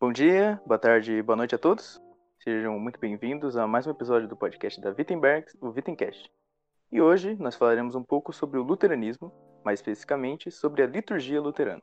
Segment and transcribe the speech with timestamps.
[0.00, 2.00] Bom dia, boa tarde, boa noite a todos.
[2.38, 6.30] Sejam muito bem-vindos a mais um episódio do podcast da Wittenberg, o Wittencast.
[6.92, 9.32] E hoje nós falaremos um pouco sobre o luteranismo,
[9.64, 11.82] mais especificamente sobre a liturgia luterana.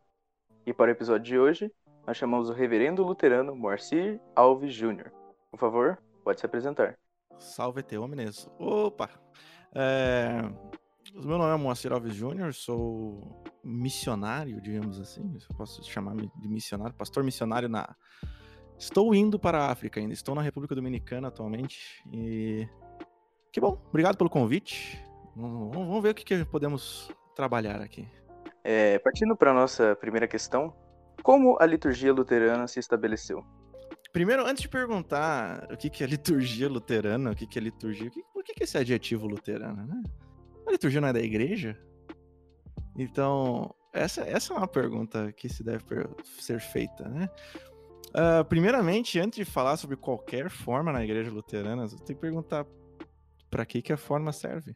[0.66, 1.70] E para o episódio de hoje,
[2.08, 5.12] nós chamamos o reverendo luterano Moacir Alves Júnior.
[5.52, 6.98] Por favor, pode se apresentar.
[7.38, 8.50] Salve te homines.
[8.58, 9.10] Opa!
[9.74, 10.40] É...
[11.16, 16.48] O meu nome é Moacir Alves Júnior, sou missionário, digamos assim, eu posso chamar de
[16.50, 17.96] missionário, pastor missionário na.
[18.78, 22.68] Estou indo para a África ainda, estou na República Dominicana atualmente e.
[23.50, 25.02] Que bom, obrigado pelo convite.
[25.34, 28.06] Vamos ver o que, que podemos trabalhar aqui.
[28.62, 30.76] É, partindo para a nossa primeira questão,
[31.24, 33.42] como a liturgia luterana se estabeleceu?
[34.12, 38.12] Primeiro, antes de perguntar o que, que é liturgia luterana, o que, que é liturgia,
[38.34, 40.04] por que, que esse adjetivo luterana, né?
[40.68, 41.80] A liturgia não é da igreja?
[42.98, 45.84] Então, essa, essa é uma pergunta que se deve
[46.40, 47.30] ser feita, né?
[48.10, 52.66] Uh, primeiramente, antes de falar sobre qualquer forma na igreja luterana, você tem que perguntar
[53.50, 54.76] para que, que a forma serve.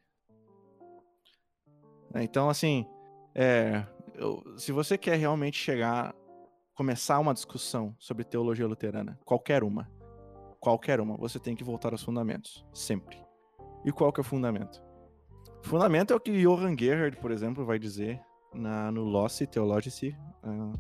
[2.15, 2.85] Então, assim,
[3.33, 3.85] é,
[4.15, 6.13] eu, se você quer realmente chegar,
[6.73, 9.89] começar uma discussão sobre teologia luterana, qualquer uma,
[10.59, 13.21] qualquer uma, você tem que voltar aos fundamentos, sempre.
[13.85, 14.88] E qual que é o fundamento?
[15.61, 18.19] Fundamento é o que Johann Gerhard, por exemplo, vai dizer
[18.53, 20.15] na, no Losse Theologici.
[20.43, 20.73] Uh,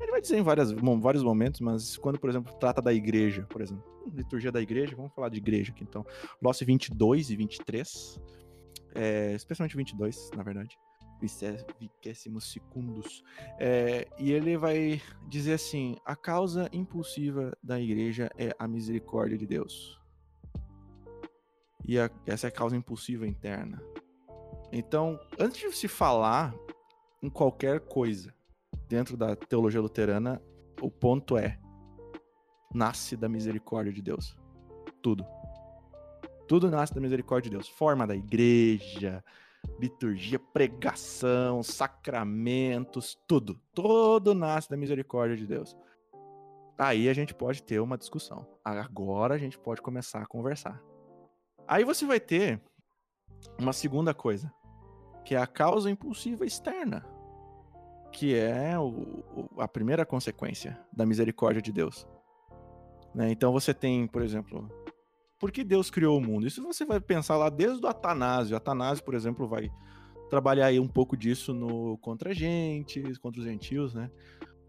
[0.00, 3.42] ele vai dizer em várias, bom, vários momentos, mas quando, por exemplo, trata da igreja,
[3.48, 3.84] por exemplo,
[4.14, 6.06] liturgia da igreja, vamos falar de igreja aqui então.
[6.40, 8.20] Losse 22 e 23,
[8.94, 10.78] é, especialmente 22, na verdade.
[11.20, 13.24] Vicésimos segundos.
[13.58, 19.44] É, e ele vai dizer assim: a causa impulsiva da igreja é a misericórdia de
[19.44, 19.97] Deus
[21.84, 23.82] e a, essa é a causa impulsiva interna.
[24.72, 26.54] Então, antes de se falar
[27.22, 28.34] em qualquer coisa
[28.88, 30.42] dentro da teologia luterana,
[30.80, 31.58] o ponto é:
[32.74, 34.36] nasce da misericórdia de Deus.
[35.02, 35.24] Tudo.
[36.46, 37.68] Tudo nasce da misericórdia de Deus.
[37.68, 39.22] Forma da igreja,
[39.78, 43.60] liturgia, pregação, sacramentos, tudo.
[43.74, 45.76] Tudo nasce da misericórdia de Deus.
[46.78, 48.46] Aí a gente pode ter uma discussão.
[48.64, 50.80] Agora a gente pode começar a conversar.
[51.68, 52.58] Aí você vai ter
[53.60, 54.50] uma segunda coisa,
[55.22, 57.04] que é a causa impulsiva externa,
[58.10, 62.08] que é o, o, a primeira consequência da misericórdia de Deus.
[63.14, 63.30] Né?
[63.30, 64.66] Então você tem, por exemplo,
[65.38, 66.46] por que Deus criou o mundo?
[66.46, 68.56] Isso você vai pensar lá desde o Atanásio.
[68.56, 69.70] Atanásio, por exemplo, vai
[70.30, 74.10] trabalhar aí um pouco disso no contra gente, contra os gentios, né?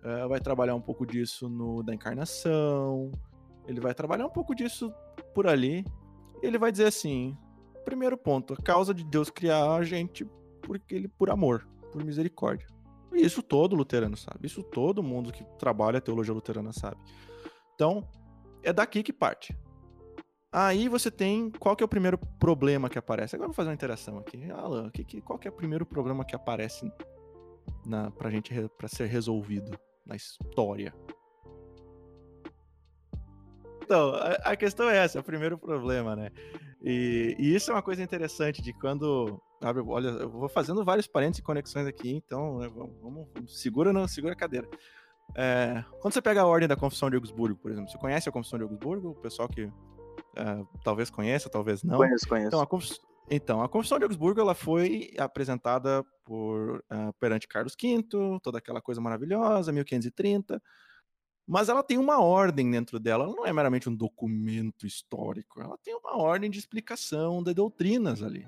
[0.03, 3.09] Uh, vai trabalhar um pouco disso no da encarnação.
[3.65, 4.93] Ele vai trabalhar um pouco disso
[5.33, 5.85] por ali
[6.41, 7.37] ele vai dizer assim:
[7.85, 10.25] primeiro ponto, a causa de Deus criar a gente
[10.61, 12.67] porque ele por amor, por misericórdia.
[13.11, 14.45] E isso todo luterano sabe.
[14.45, 16.97] Isso todo mundo que trabalha a teologia luterana sabe.
[17.73, 18.07] Então,
[18.61, 19.57] é daqui que parte.
[20.51, 23.35] Aí você tem qual que é o primeiro problema que aparece.
[23.35, 24.49] Agora vou fazer uma interação aqui.
[24.51, 26.91] Alan, que, que, qual que é o primeiro problema que aparece
[27.85, 30.93] na, pra gente para ser resolvido na história?
[33.89, 36.29] Então, a, a, questão é essa, é o primeiro problema, né?
[36.79, 39.41] E, e, isso é uma coisa interessante de quando.
[39.59, 43.91] Abre, olha, eu vou fazendo vários parênteses e conexões aqui, então né, vamos, vamos, segura,
[43.91, 44.69] não, segura a cadeira.
[45.35, 48.31] É, quando você pega a ordem da Confissão de Augsburgo, por exemplo, você conhece a
[48.31, 49.09] Confissão de Augsburgo?
[49.09, 49.63] O pessoal que
[50.35, 51.97] é, talvez conheça, talvez não.
[51.97, 52.47] Conheço, conheço.
[52.47, 52.91] Então, a, Conf...
[53.27, 58.05] então, a Confissão de Augsburgo ela foi apresentada por uh, perante Carlos V,
[58.43, 60.61] toda aquela coisa maravilhosa, 1530.
[61.49, 65.75] Mas ela tem uma ordem dentro dela, ela não é meramente um documento histórico, ela
[65.79, 68.47] tem uma ordem de explicação de doutrinas ali.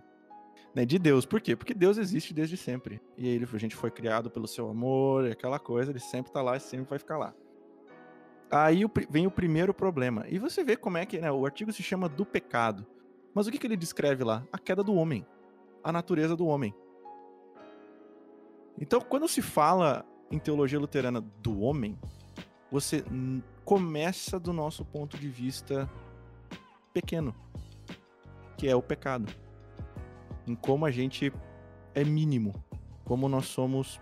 [0.76, 1.26] Né, de Deus.
[1.26, 1.56] Por quê?
[1.56, 3.02] Porque Deus existe desde sempre.
[3.18, 6.44] E ele, a gente foi criado pelo seu amor, e aquela coisa, ele sempre está
[6.44, 7.34] lá e sempre vai ficar lá.
[8.52, 10.24] Aí vem o primeiro problema.
[10.30, 12.86] E você vê como é que né, o artigo se chama do pecado.
[13.34, 14.46] Mas o que, que ele descreve lá?
[14.54, 15.26] A queda do homem.
[15.84, 16.72] A natureza do homem.
[18.80, 22.00] Então, quando se fala em teologia luterana do homem,
[22.72, 23.04] você
[23.66, 25.90] começa do nosso ponto de vista
[26.94, 27.36] pequeno,
[28.58, 29.28] que é o pecado.
[30.48, 31.32] Em como a gente
[31.94, 32.54] é mínimo,
[33.04, 34.00] como nós somos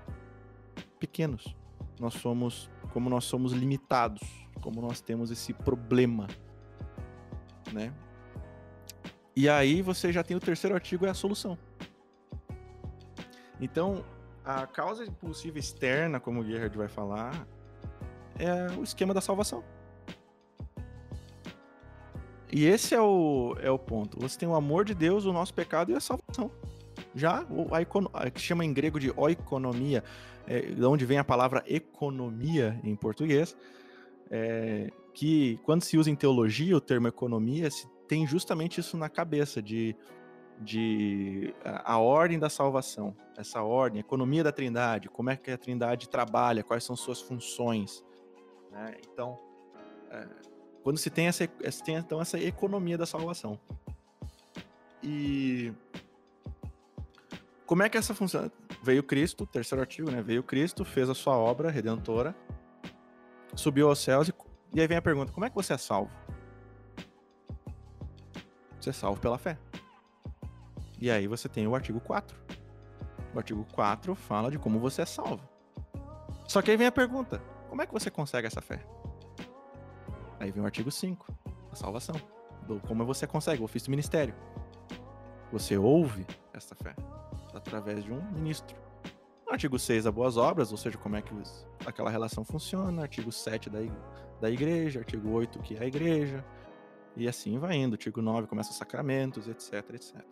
[1.00, 1.56] pequenos,
[2.00, 4.22] nós somos como nós somos limitados,
[4.62, 6.28] como nós temos esse problema,
[7.72, 7.94] né?
[9.36, 11.58] E aí você já tem o terceiro artigo é a solução.
[13.62, 14.04] Então,
[14.44, 17.48] a causa impulsiva externa, como o Gerhard vai falar,
[18.40, 19.64] é o esquema da salvação.
[22.52, 24.20] E esse é o, é o ponto.
[24.20, 26.50] Você tem o amor de Deus, o nosso pecado e a salvação.
[27.14, 30.04] Já a, a que chama em grego de oikonomia,
[30.48, 33.56] é, de onde vem a palavra economia em português,
[34.32, 39.10] é, que quando se usa em teologia o termo economia, se tem justamente isso na
[39.10, 39.96] cabeça de,
[40.60, 45.58] de a, a ordem da salvação, essa ordem, economia da Trindade, como é que a
[45.58, 48.04] Trindade trabalha, quais são suas funções.
[48.72, 48.96] Né?
[49.12, 49.40] Então,
[50.10, 50.28] é,
[50.84, 53.60] quando se tem essa, se tem então essa economia da salvação.
[55.04, 55.74] E
[57.66, 58.52] como é que essa funciona?
[58.82, 60.22] Veio Cristo, terceiro artigo, né?
[60.22, 62.36] Veio Cristo, fez a sua obra redentora,
[63.56, 64.34] subiu aos céus e,
[64.74, 66.12] e aí vem a pergunta: como é que você é salvo?
[68.80, 69.58] Você é salvo pela fé.
[71.00, 72.38] E aí você tem o artigo 4.
[73.34, 75.48] O artigo 4 fala de como você é salvo.
[76.48, 78.84] Só que aí vem a pergunta: como é que você consegue essa fé?
[80.40, 81.26] Aí vem o artigo 5,
[81.72, 82.16] a salvação.
[82.88, 84.34] Como você consegue, o ofício do ministério.
[85.52, 86.96] Você ouve essa fé
[87.54, 88.78] através de um ministro.
[89.50, 91.34] Artigo 6, a boas obras, ou seja, como é que
[91.86, 93.02] aquela relação funciona.
[93.02, 93.80] Artigo 7 da,
[94.40, 95.00] da igreja.
[95.00, 96.46] Artigo 8, que é a igreja.
[97.16, 97.94] E assim vai indo.
[97.94, 100.24] Artigo 9 começa os sacramentos, etc, etc.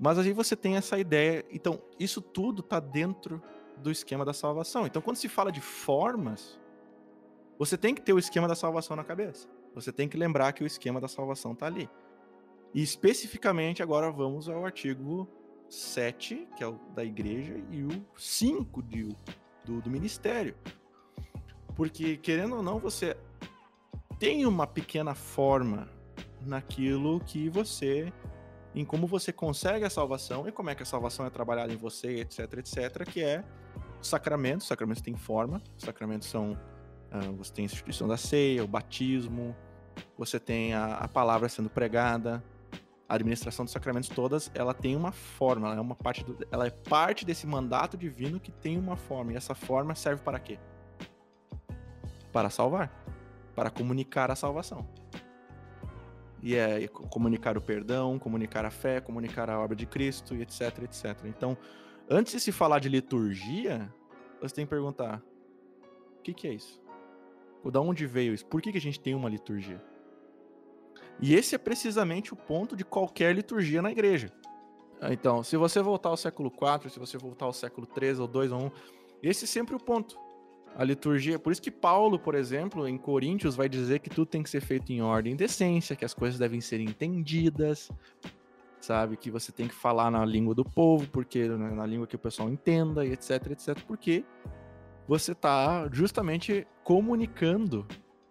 [0.00, 1.44] Mas aí você tem essa ideia.
[1.50, 3.42] Então, isso tudo está dentro
[3.82, 4.86] do esquema da salvação.
[4.86, 6.58] Então, quando se fala de formas,
[7.58, 9.48] você tem que ter o esquema da salvação na cabeça.
[9.74, 11.88] Você tem que lembrar que o esquema da salvação está ali.
[12.74, 15.28] E especificamente agora vamos ao artigo
[15.68, 19.16] 7, que é o da igreja, e o 5 de,
[19.64, 20.54] do, do ministério.
[21.74, 23.16] Porque, querendo ou não, você
[24.18, 25.88] tem uma pequena forma
[26.40, 28.12] naquilo que você.
[28.74, 31.76] em como você consegue a salvação e como é que a salvação é trabalhada em
[31.76, 33.44] você, etc, etc, que é
[34.06, 34.64] sacramentos.
[34.64, 36.52] Os sacramentos têm forma, os sacramentos são.
[37.10, 39.56] Uh, você tem a instituição da ceia, o batismo,
[40.16, 42.42] você tem a, a palavra sendo pregada,
[43.08, 46.66] a administração dos sacramentos todas, ela tem uma forma, ela é uma parte do, ela
[46.66, 50.58] é parte desse mandato divino que tem uma forma, e essa forma serve para quê?
[52.32, 52.92] Para salvar,
[53.54, 54.86] para comunicar a salvação.
[56.40, 60.82] E é comunicar o perdão, comunicar a fé, comunicar a obra de Cristo, e etc,
[60.82, 61.24] etc.
[61.24, 61.56] Então,
[62.08, 63.92] antes de se falar de liturgia,
[64.40, 65.22] você tem que perguntar:
[66.18, 66.80] o que, que é isso?
[67.62, 68.46] Ou da onde veio isso?
[68.46, 69.82] Por que, que a gente tem uma liturgia?
[71.20, 74.32] E esse é precisamente o ponto de qualquer liturgia na igreja.
[75.10, 78.50] Então, se você voltar ao século IV, se você voltar ao século III ou II
[78.52, 78.72] ou I,
[79.22, 80.18] esse é sempre o ponto.
[80.76, 84.42] A liturgia, por isso que Paulo, por exemplo, em Coríntios vai dizer que tudo tem
[84.42, 87.90] que ser feito em ordem e decência, que as coisas devem ser entendidas,
[88.80, 89.16] sabe?
[89.16, 92.18] Que você tem que falar na língua do povo, porque né, na língua que o
[92.18, 94.24] pessoal entenda e etc, etc, porque
[95.06, 97.86] você está justamente comunicando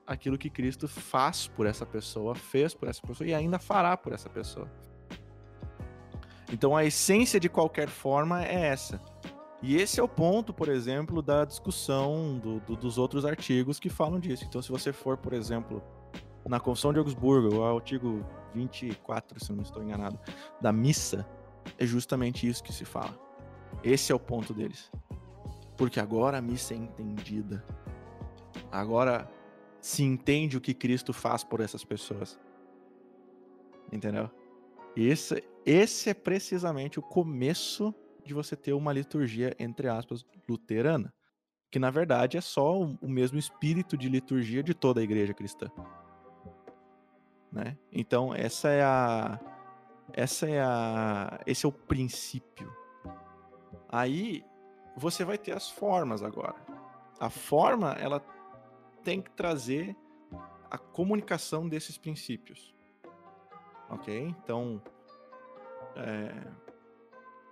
[0.06, 4.14] aquilo que Cristo faz por essa pessoa, fez por essa pessoa e ainda fará por
[4.14, 4.70] essa pessoa.
[6.52, 9.02] Então a essência de qualquer forma é essa.
[9.62, 13.90] E esse é o ponto, por exemplo, da discussão do, do, dos outros artigos que
[13.90, 14.46] falam disso.
[14.48, 15.82] Então, se você for, por exemplo,
[16.48, 20.20] na Confissão de Augsburgo, o artigo 24, se não estou enganado,
[20.62, 21.28] da missa,
[21.78, 23.18] é justamente isso que se fala.
[23.84, 24.92] Esse é o ponto deles.
[25.76, 27.64] Porque agora a missa é entendida.
[28.72, 29.30] Agora
[29.80, 32.40] se entende o que Cristo faz por essas pessoas.
[33.92, 34.30] Entendeu?
[34.96, 37.94] Esse, esse é precisamente o começo
[38.26, 41.14] de você ter uma liturgia, entre aspas, luterana.
[41.70, 45.70] Que na verdade é só o mesmo espírito de liturgia de toda a igreja cristã.
[47.58, 47.76] Né?
[47.92, 49.40] Então, essa é a.
[50.14, 51.40] Essa é a.
[51.48, 52.72] Esse é o princípio.
[53.90, 54.46] Aí
[54.96, 56.56] você vai ter as formas agora.
[57.20, 58.24] A forma, ela
[59.04, 59.96] tem que trazer
[60.70, 62.76] a comunicação desses princípios.
[63.90, 64.20] Ok?
[64.20, 64.80] Então.
[65.96, 66.68] É...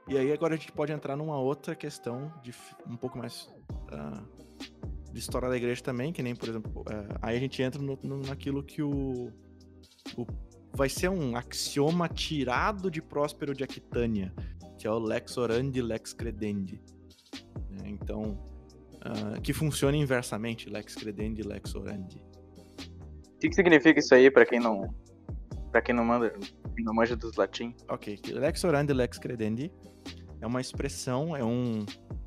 [0.08, 2.54] E aí agora a gente pode entrar numa outra questão de
[2.88, 3.52] um pouco mais
[3.92, 7.82] uh, de história da igreja também, que nem, por exemplo, uh, aí a gente entra
[7.82, 9.34] no, no, naquilo que o,
[10.18, 10.26] o,
[10.74, 14.34] vai ser um axioma tirado de Próspero de Aquitânia,
[14.78, 16.82] que é o lex orandi, lex credendi.
[17.70, 17.88] Né?
[17.88, 18.38] Então,
[18.96, 22.18] uh, que funciona inversamente, lex credendi, lex orandi.
[22.18, 24.94] O que, que significa isso aí para quem não
[25.72, 26.34] para quem não manda,
[26.80, 27.76] não manja dos latim?
[27.90, 29.72] Ok, lex orandi, lex credendi
[30.46, 31.86] é uma expressão, é um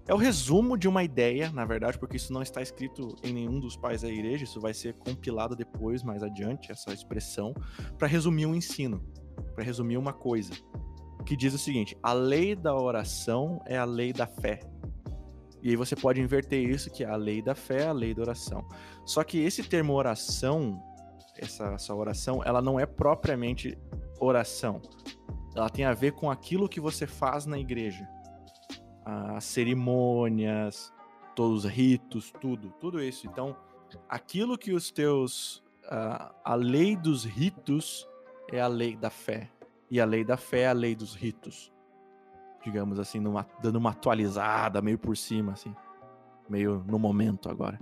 [0.08, 3.60] é o resumo de uma ideia, na verdade, porque isso não está escrito em nenhum
[3.60, 7.52] dos pais da igreja, isso vai ser compilado depois, mais adiante, essa expressão,
[7.98, 9.04] para resumir um ensino,
[9.54, 10.54] para resumir uma coisa,
[11.26, 14.60] que diz o seguinte: a lei da oração é a lei da fé.
[15.62, 18.22] E aí você pode inverter isso, que é a lei da fé, a lei da
[18.22, 18.66] oração.
[19.04, 20.82] Só que esse termo oração,
[21.36, 23.76] essa, essa oração, ela não é propriamente
[24.18, 24.80] oração.
[25.54, 28.08] Ela tem a ver com aquilo que você faz na igreja.
[29.10, 30.92] As cerimônias,
[31.34, 33.26] todos os ritos, tudo, tudo isso.
[33.26, 33.56] Então,
[34.08, 35.66] aquilo que os teus.
[35.84, 38.06] Uh, a lei dos ritos
[38.52, 39.50] é a lei da fé.
[39.90, 41.72] E a lei da fé é a lei dos ritos.
[42.62, 45.74] Digamos assim, numa, dando uma atualizada meio por cima, assim.
[46.46, 47.78] Meio no momento agora.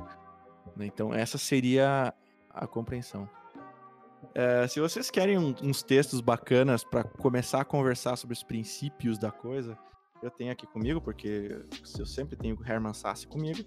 [0.78, 2.14] Então, essa seria
[2.49, 3.28] a compreensão.
[4.33, 9.18] É, se vocês querem um, uns textos bacanas para começar a conversar sobre os princípios
[9.18, 9.76] da coisa,
[10.23, 11.62] eu tenho aqui comigo, porque
[11.99, 13.64] eu sempre tenho o Hermann Sasse comigo.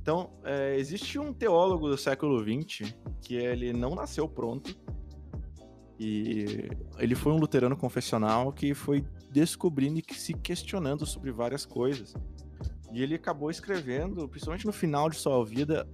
[0.00, 4.76] Então, é, existe um teólogo do século XX que ele não nasceu pronto.
[5.98, 12.14] E ele foi um luterano confessional que foi descobrindo e se questionando sobre várias coisas.
[12.92, 15.88] E ele acabou escrevendo, principalmente no final de sua vida,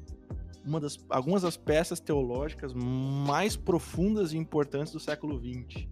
[0.64, 5.86] uma das, algumas das peças teológicas mais profundas e importantes do século XX.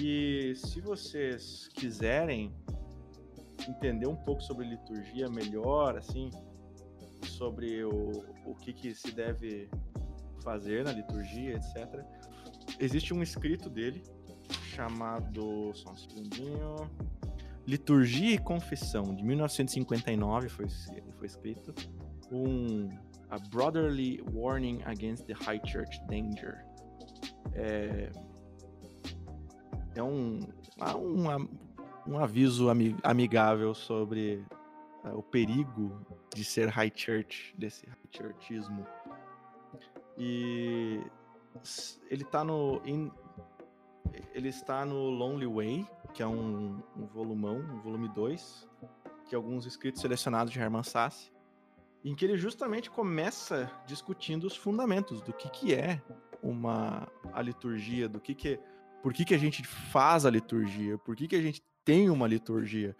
[0.00, 2.52] E se vocês quiserem
[3.70, 6.30] entender um pouco sobre liturgia melhor, assim,
[7.26, 9.68] sobre o, o que, que se deve
[10.42, 12.04] fazer na liturgia, etc.
[12.78, 14.02] Existe um escrito dele
[14.74, 16.90] chamado, só um segundinho,
[17.66, 21.74] Liturgia e Confissão, de 1959 foi, foi escrito,
[22.30, 22.88] um
[23.30, 26.64] a Brotherly Warning Against the High Church Danger.
[27.54, 28.10] É,
[29.94, 30.40] é um,
[30.96, 31.48] um,
[32.06, 32.68] um aviso
[33.02, 34.44] amigável sobre
[35.04, 36.00] uh, o perigo
[36.34, 38.86] de ser high church, desse high churchismo.
[40.16, 41.00] E
[42.10, 43.10] ele está no in,
[44.32, 48.68] ele está no Lonely Way, que é um, um volumão, um volume 2,
[49.28, 51.34] que alguns escritos selecionados de Hermann Sasse
[52.04, 56.02] em que ele justamente começa discutindo os fundamentos do que, que é
[56.42, 58.60] uma a liturgia, do que, que
[59.02, 62.26] por que, que a gente faz a liturgia, por que, que a gente tem uma
[62.26, 62.96] liturgia.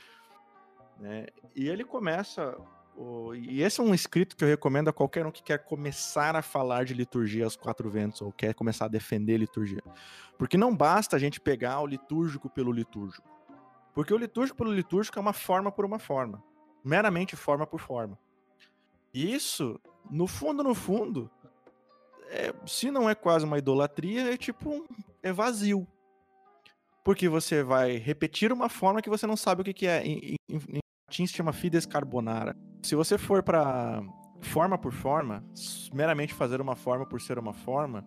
[0.99, 1.27] Né?
[1.55, 2.57] E ele começa.
[2.97, 6.37] O, e esse é um escrito que eu recomendo a qualquer um que quer começar
[6.37, 9.83] a falar de liturgia aos quatro ventos, ou quer começar a defender liturgia.
[10.39, 13.29] Porque não basta a gente pegar o litúrgico pelo litúrgico.
[13.93, 16.43] Porque o litúrgico pelo litúrgico é uma forma por uma forma.
[16.85, 18.19] Meramente forma por forma.
[19.13, 21.31] Isso, no fundo, no fundo,
[22.29, 24.85] é, se não é quase uma idolatria, é tipo um,
[25.23, 25.87] é vazio.
[27.05, 30.03] Porque você vai repetir uma forma que você não sabe o que, que é.
[30.03, 32.57] Em, em, em latim se chama fides carbonara.
[32.83, 34.03] Se você for para
[34.41, 35.45] forma por forma,
[35.93, 38.05] meramente fazer uma forma por ser uma forma,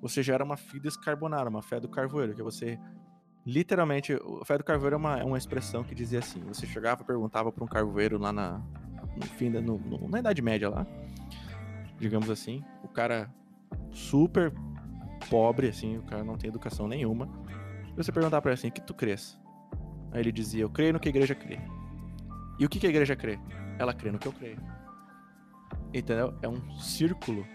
[0.00, 2.78] você gera uma fides carbonara, uma fé do carvoeiro, que você
[3.44, 7.02] literalmente, o fé do carvoeiro é uma, é uma expressão que dizia assim, você chegava
[7.02, 8.60] perguntava para um carvoeiro lá na,
[9.16, 10.86] no fim da no, no, na Idade Média lá,
[11.98, 13.32] digamos assim, o cara
[13.90, 14.52] super
[15.28, 17.28] pobre, assim, o cara não tem educação nenhuma.
[17.92, 19.38] E você perguntar para ele assim, o que tu crês?
[20.10, 21.58] Aí ele dizia, eu creio no que a igreja crê.
[22.58, 23.38] E o que, que a igreja crê?
[23.78, 24.58] Ela crê no que eu creio.
[25.92, 26.34] Entendeu?
[26.42, 27.46] É um círculo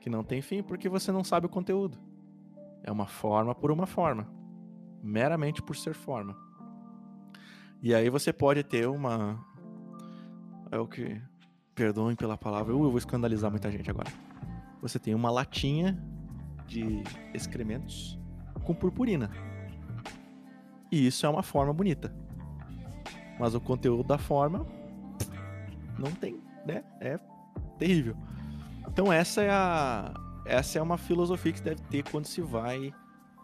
[0.00, 1.98] que não tem fim porque você não sabe o conteúdo.
[2.82, 4.28] É uma forma por uma forma.
[5.02, 6.36] Meramente por ser forma.
[7.82, 9.44] E aí você pode ter uma,
[10.70, 11.20] é o que.
[11.74, 14.10] Perdoem pela palavra, eu vou escandalizar muita gente agora.
[14.80, 16.02] Você tem uma latinha
[16.66, 17.02] de
[17.34, 18.18] excrementos
[18.64, 19.30] com purpurina.
[20.96, 22.10] E isso é uma forma bonita.
[23.38, 24.66] Mas o conteúdo da forma
[25.98, 26.82] não tem, né?
[26.98, 27.20] É
[27.78, 28.16] terrível.
[28.88, 30.14] Então essa é a
[30.46, 32.94] essa é uma filosofia que se deve ter quando se vai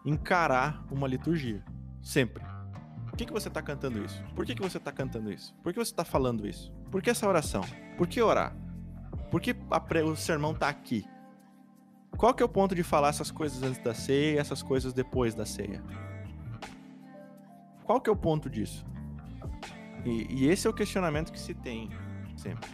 [0.03, 1.63] encarar uma liturgia.
[2.01, 2.43] Sempre.
[3.05, 4.23] Por que, que você está cantando isso?
[4.35, 5.53] Por que, que você está cantando isso?
[5.61, 6.73] Por que você está falando isso?
[6.89, 7.63] Por que essa oração?
[7.97, 8.55] Por que orar?
[9.29, 11.05] Por que a, o sermão está aqui?
[12.17, 14.93] Qual que é o ponto de falar essas coisas antes da ceia e essas coisas
[14.93, 15.83] depois da ceia?
[17.85, 18.85] Qual que é o ponto disso?
[20.05, 21.89] E, e, esse é o questionamento que se tem
[22.35, 22.69] sempre.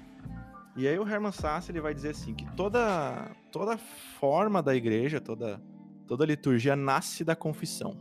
[0.75, 5.19] E aí o Hermann Sass ele vai dizer assim que toda toda forma da igreja,
[5.19, 5.61] toda
[6.07, 7.95] toda liturgia nasce da confissão.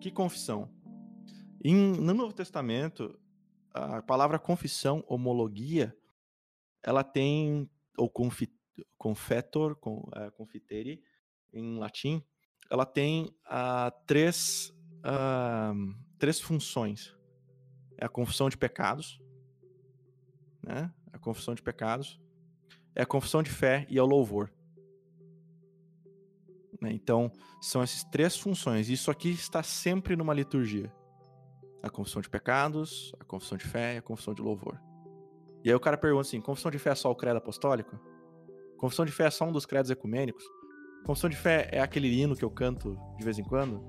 [0.00, 0.68] Que confissão?
[1.64, 3.18] Em, no Novo Testamento,
[3.72, 5.96] a palavra confissão, homologia,
[6.82, 8.52] ela tem, ou confit,
[8.98, 11.02] confetor, com, é, confitere,
[11.52, 12.22] em latim,
[12.70, 17.14] ela tem uh, três, uh, três funções.
[17.98, 19.20] É a confissão de pecados,
[20.62, 20.92] né?
[21.12, 22.20] A confissão de pecados,
[22.94, 24.50] é a confissão de fé e é o louvor.
[26.80, 26.92] Né?
[26.92, 27.30] Então,
[27.60, 28.88] são essas três funções.
[28.88, 30.92] Isso aqui está sempre numa liturgia:
[31.82, 34.80] a confissão de pecados, a confissão de fé e a confissão de louvor.
[35.64, 37.98] E aí o cara pergunta assim: confissão de fé é só o credo apostólico?
[38.76, 40.44] Confissão de fé é só um dos credos ecumênicos?
[41.04, 43.80] Confissão de fé é aquele hino que eu canto de vez em quando?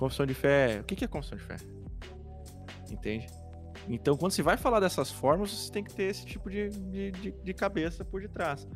[0.00, 0.80] Confissão de fé.
[0.80, 1.56] O que é confissão de fé?
[2.90, 3.26] Entende?
[3.86, 7.10] Então, quando você vai falar dessas formas, você tem que ter esse tipo de, de,
[7.10, 8.66] de, de cabeça por detrás.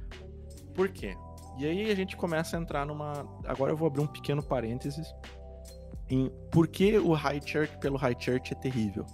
[0.75, 1.17] Por quê?
[1.59, 3.27] E aí a gente começa a entrar numa.
[3.47, 5.15] Agora eu vou abrir um pequeno parênteses
[6.11, 9.07] em por que o high church pelo high church é terrível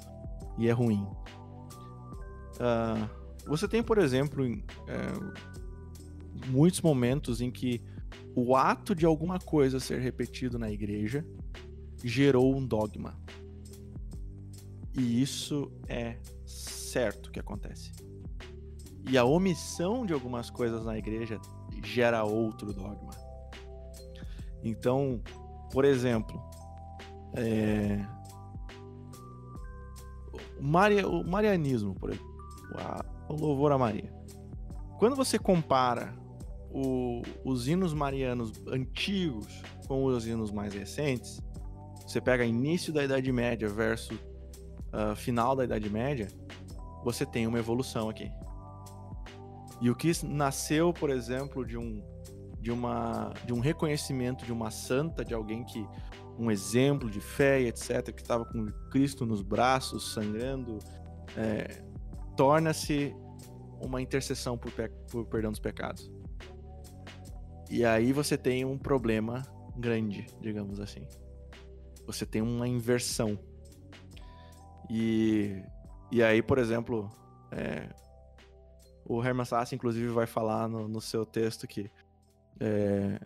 [0.58, 1.06] e é ruim.
[2.56, 3.08] Uh,
[3.46, 7.80] você tem, por exemplo, em, é, muitos momentos em que
[8.34, 11.24] o ato de alguma coisa ser repetido na igreja
[12.02, 13.18] gerou um dogma.
[14.96, 17.92] E isso é certo que acontece.
[19.08, 21.40] E a omissão de algumas coisas na igreja
[21.84, 23.12] gera outro dogma.
[24.62, 25.20] Então,
[25.72, 26.40] por exemplo,
[27.34, 28.04] é...
[30.58, 32.30] o, Maria, o marianismo, por exemplo,
[33.28, 34.12] o louvor a Maria.
[34.98, 36.14] Quando você compara
[36.70, 41.40] o, os hinos marianos antigos com os hinos mais recentes,
[42.10, 44.18] você pega início da Idade Média versus
[44.92, 46.26] uh, final da Idade Média,
[47.04, 48.28] você tem uma evolução aqui.
[49.80, 52.02] E o que nasceu, por exemplo, de um,
[52.60, 55.86] de uma, de um reconhecimento de uma santa, de alguém que
[56.36, 60.80] um exemplo de fé, etc., que estava com Cristo nos braços, sangrando,
[61.36, 61.84] é,
[62.36, 63.14] torna-se
[63.80, 64.72] uma intercessão por,
[65.12, 66.10] por perdão dos pecados.
[67.70, 69.42] E aí você tem um problema
[69.76, 71.06] grande, digamos assim.
[72.12, 73.38] Você tem uma inversão.
[74.88, 75.62] E,
[76.10, 77.08] e aí, por exemplo,
[77.52, 77.88] é,
[79.04, 81.90] o Herman Sass, inclusive, vai falar no, no seu texto que
[82.60, 83.20] é,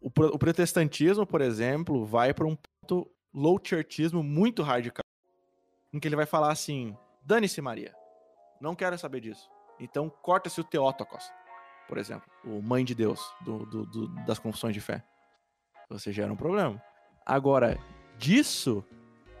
[0.00, 5.04] o, o, protestantismo, por exemplo, vai para um ponto low churchismo muito radical,
[5.92, 7.94] em que ele vai falar assim: dane-se, Maria,
[8.60, 9.48] não quero saber disso.
[9.78, 11.30] Então, corta-se o Teótocos,
[11.88, 15.04] por exemplo, o mãe de Deus do, do, do, das confissões de fé.
[15.88, 16.82] Você gera um problema.
[17.24, 17.78] Agora,
[18.18, 18.84] disso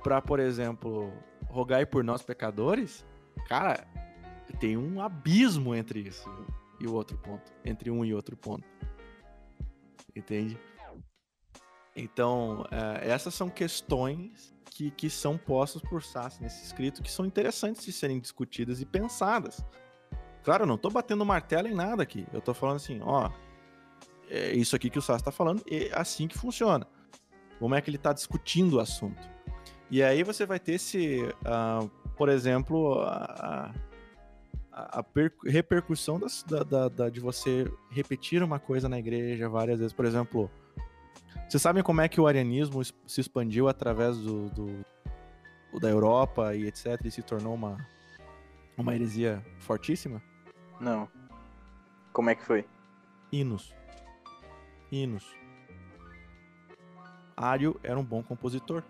[0.02, 1.12] para, por exemplo,
[1.46, 3.04] rogai por nós pecadores,
[3.48, 3.86] cara,
[4.58, 6.28] tem um abismo entre isso
[6.80, 8.64] e o outro ponto, entre um e outro ponto.
[10.14, 10.58] Entende?
[11.94, 17.24] Então, é, essas são questões que, que são postas por Sass nesse escrito que são
[17.26, 19.64] interessantes de serem discutidas e pensadas.
[20.42, 22.26] Claro, eu não estou batendo martelo em nada aqui.
[22.32, 23.30] Eu estou falando assim, ó,
[24.28, 26.86] é isso aqui que o Sass está falando, é assim que funciona.
[27.62, 29.22] Como é que ele está discutindo o assunto.
[29.88, 33.72] E aí você vai ter esse, uh, por exemplo, a,
[34.72, 35.04] a, a
[35.44, 39.92] repercussão das, da, da, da, de você repetir uma coisa na igreja várias vezes.
[39.92, 40.50] Por exemplo,
[41.48, 46.66] vocês sabem como é que o arianismo se expandiu através do, do da Europa e
[46.66, 47.00] etc.
[47.04, 47.78] e se tornou uma,
[48.76, 50.20] uma heresia fortíssima?
[50.80, 51.08] Não.
[52.12, 52.66] Como é que foi?
[53.30, 53.72] Hinos.
[54.90, 55.41] Hinos.
[57.36, 58.82] Ário era um bom compositor.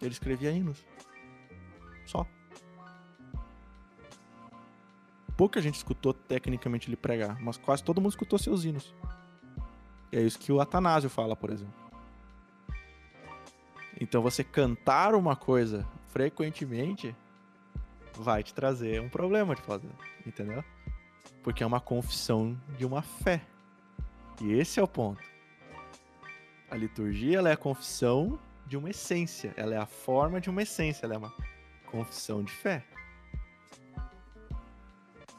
[0.00, 0.84] Ele escrevia hinos.
[2.06, 2.26] Só.
[5.36, 8.94] Pouca gente escutou tecnicamente ele pregar, mas quase todo mundo escutou seus hinos.
[10.12, 11.74] E é isso que o Atanásio fala, por exemplo.
[14.00, 17.14] Então você cantar uma coisa frequentemente
[18.14, 19.90] vai te trazer um problema de fazer,
[20.26, 20.64] entendeu?
[21.42, 23.42] Porque é uma confissão de uma fé.
[24.40, 25.29] E esse é o ponto.
[26.70, 30.62] A liturgia ela é a confissão de uma essência, ela é a forma de uma
[30.62, 31.34] essência, ela é uma
[31.90, 32.84] confissão de fé.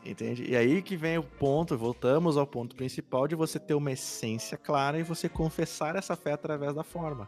[0.04, 0.44] Entende?
[0.50, 4.58] E aí que vem o ponto, voltamos ao ponto principal de você ter uma essência
[4.58, 7.28] clara e você confessar essa fé através da forma.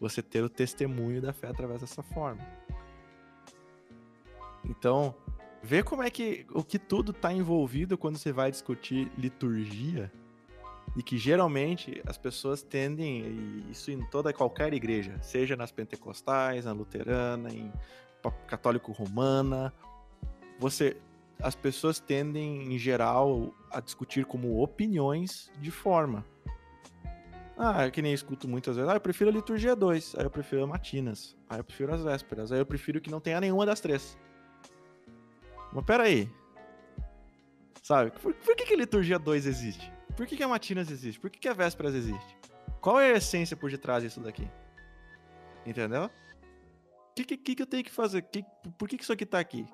[0.00, 2.44] Você ter o testemunho da fé através dessa forma.
[4.64, 5.14] Então,
[5.62, 10.10] vê como é que o que tudo está envolvido quando você vai discutir liturgia
[10.96, 16.64] e que geralmente as pessoas tendem, e isso em toda qualquer igreja, seja nas pentecostais,
[16.64, 17.72] na luterana, em
[18.46, 19.72] católico romana,
[20.58, 20.96] você
[21.42, 26.24] as pessoas tendem em geral a discutir como opiniões de forma.
[27.56, 28.90] Ah, é que nem escuto muitas vezes.
[28.90, 32.52] Ah, eu prefiro a liturgia 2, aí eu prefiro matinas, aí eu prefiro as vésperas,
[32.52, 34.16] aí eu prefiro que não tenha nenhuma das três.
[35.72, 36.30] Mas peraí.
[37.82, 38.12] Sabe?
[38.12, 39.92] Por, por que, que liturgia 2 existe?
[40.16, 41.18] Por que, que a Matinas existe?
[41.18, 42.36] Por que, que a Vésperas existe?
[42.80, 44.48] Qual é a essência por detrás disso daqui?
[45.64, 46.04] Entendeu?
[46.06, 48.22] O que, que, que eu tenho que fazer?
[48.22, 48.44] Que,
[48.78, 49.66] por que, que isso aqui tá aqui?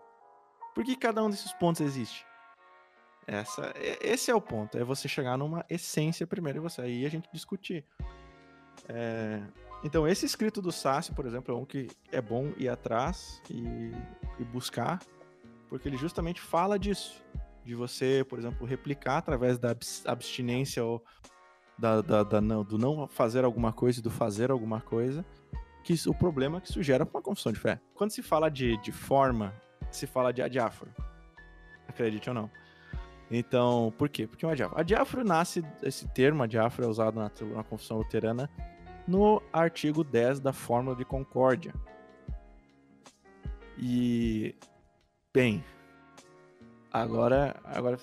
[0.74, 2.26] Por que cada um desses pontos existe?
[3.26, 4.78] Essa, esse é o ponto.
[4.78, 7.84] É você chegar numa essência primeiro e você aí a gente discutir.
[8.88, 9.42] É,
[9.82, 13.92] então, esse escrito do Sassi, por exemplo, é um que é bom ir atrás e,
[14.38, 15.00] e buscar,
[15.68, 17.22] porque ele justamente fala disso
[17.68, 19.76] de você, por exemplo, replicar através da
[20.06, 21.04] abstinência ou
[21.78, 25.22] da, da, da não, do não fazer alguma coisa e do fazer alguma coisa,
[25.84, 27.78] que o problema que isso gera para uma confissão de fé.
[27.94, 29.52] Quando se fala de, de forma,
[29.90, 30.90] se fala de adiáforo.
[31.86, 32.50] Acredite ou não.
[33.30, 34.26] Então, por quê?
[34.26, 34.80] Porque o adiáforo.
[34.80, 38.48] Adiáforo nasce, esse termo adiáforo é usado na, na confissão luterana
[39.06, 41.74] no artigo 10 da Fórmula de Concórdia.
[43.76, 44.54] E,
[45.34, 45.62] bem,
[46.92, 47.98] agora, agora,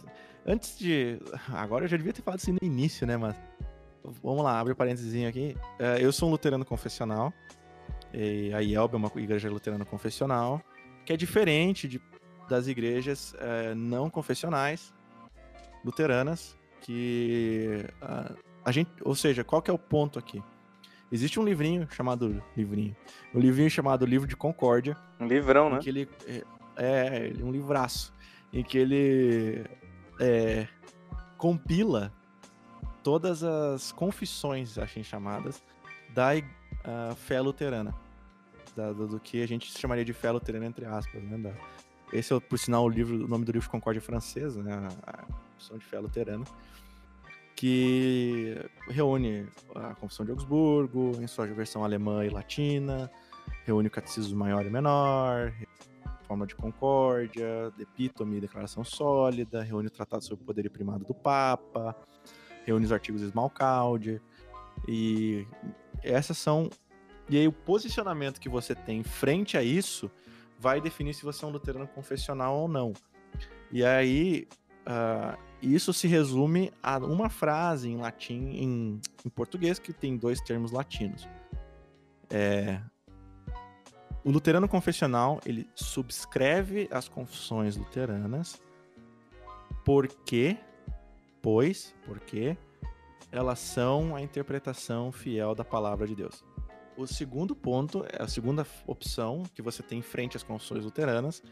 [0.46, 1.20] antes de,
[1.54, 3.36] agora eu já devia ter falado assim no início, né, mas
[4.22, 5.56] vamos lá, abre o um parênteses aqui.
[5.80, 7.34] Uh, eu sou um luterano confessional,
[8.14, 10.62] e a IELB é uma igreja luterana confessional,
[11.06, 12.02] que é diferente de,
[12.50, 14.94] das igrejas uh, não confessionais
[15.84, 17.86] luteranas, que
[18.64, 20.42] a gente, ou seja, qual que é o ponto aqui?
[21.12, 22.96] Existe um livrinho chamado livrinho,
[23.34, 24.98] um livrinho chamado Livro de Concórdia.
[25.20, 25.80] Um livrão, né?
[25.80, 26.44] Que ele é,
[26.78, 28.12] é, um livraço
[28.54, 29.66] em que ele
[30.20, 30.68] é,
[31.38, 32.12] compila
[33.04, 35.62] todas as confissões, assim chamadas,
[36.14, 36.32] da
[37.16, 37.94] fé luterana.
[38.76, 41.24] Da, do, do, que a gente chamaria de fé luterana, entre aspas.
[41.24, 41.38] Né?
[41.38, 41.54] Da,
[42.12, 44.88] esse é, por sinal, o, livro, o nome do livro Concórdia francesa, né?
[45.06, 46.46] a confissão de fé luterana,
[47.56, 53.10] que reúne a confissão de Augsburgo, em sua versão alemã e latina,
[53.66, 55.54] reúne o catecismo maior e menor,
[56.26, 61.14] forma de concórdia, epítome, declaração sólida, reúne o tratado sobre o poder e primado do
[61.14, 61.96] Papa,
[62.66, 64.22] reúne os artigos de Smalcalde,
[64.88, 65.48] e
[66.04, 66.70] essas são.
[67.30, 70.12] E aí, o posicionamento que você tem frente a isso
[70.60, 72.94] vai definir se você é um luterano confessional ou não.
[73.72, 74.48] E aí,
[74.86, 80.40] uh, isso se resume a uma frase em latim, em, em português, que tem dois
[80.42, 81.28] termos latinos.
[82.30, 82.80] É,
[84.26, 88.60] o luterano confessional, ele subscreve as confissões luteranas.
[89.86, 90.58] Porque
[91.46, 92.58] pois, porque
[93.32, 96.44] elas são a interpretação fiel da palavra de Deus.
[96.98, 101.44] O segundo ponto, a segunda opção que você tem frente às confissões luteranas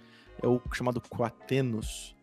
[0.41, 2.15] é o chamado quatenus,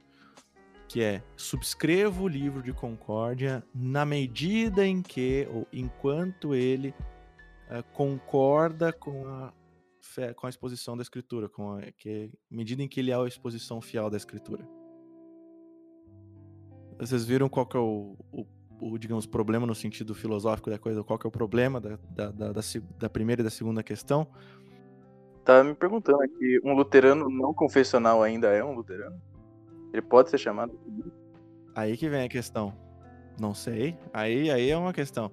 [0.88, 6.88] que é subscrevo o livro de concórdia na medida em que, ou enquanto ele
[7.68, 9.52] uh, concorda com a,
[10.10, 13.26] fé, com a exposição da escritura, com a que, medida em que ele é a
[13.26, 14.66] exposição fiel da escritura.
[16.98, 18.46] Vocês viram qual que é o, o,
[18.80, 21.02] o, digamos, problema no sentido filosófico da coisa?
[21.02, 22.60] Qual que é o problema da, da, da, da,
[22.98, 24.26] da primeira e da segunda questão?
[25.44, 29.20] Tava me perguntando aqui, um luterano não confessional ainda é um luterano?
[29.92, 30.78] Ele pode ser chamado?
[31.74, 32.74] Aí que vem a questão.
[33.40, 33.96] Não sei.
[34.12, 35.32] Aí, aí é uma questão.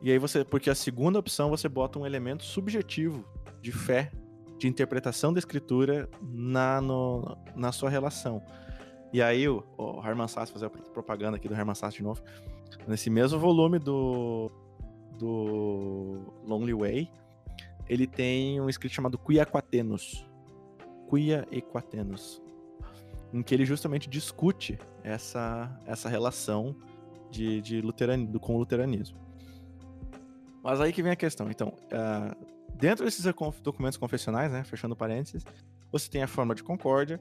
[0.00, 3.24] E aí você, porque a segunda opção você bota um elemento subjetivo
[3.62, 4.10] de fé,
[4.58, 8.42] de interpretação da escritura na, no, na sua relação.
[9.12, 12.22] E aí o, o Herman Sass, fazer a propaganda aqui do Herman Sass de novo,
[12.86, 14.50] nesse mesmo volume do,
[15.18, 17.10] do Lonely Way,
[17.88, 20.26] ele tem um escrito chamado Quia Quatenus.
[21.08, 22.42] Quia Equatenus.
[23.32, 26.74] Em que ele justamente discute essa, essa relação
[27.30, 29.18] de, de luteran, do, com o luteranismo.
[30.62, 31.50] Mas aí que vem a questão.
[31.50, 32.36] Então, uh,
[32.74, 33.24] dentro desses
[33.62, 35.44] documentos confessionais, né, fechando parênteses,
[35.90, 37.20] você tem a forma de concórdia,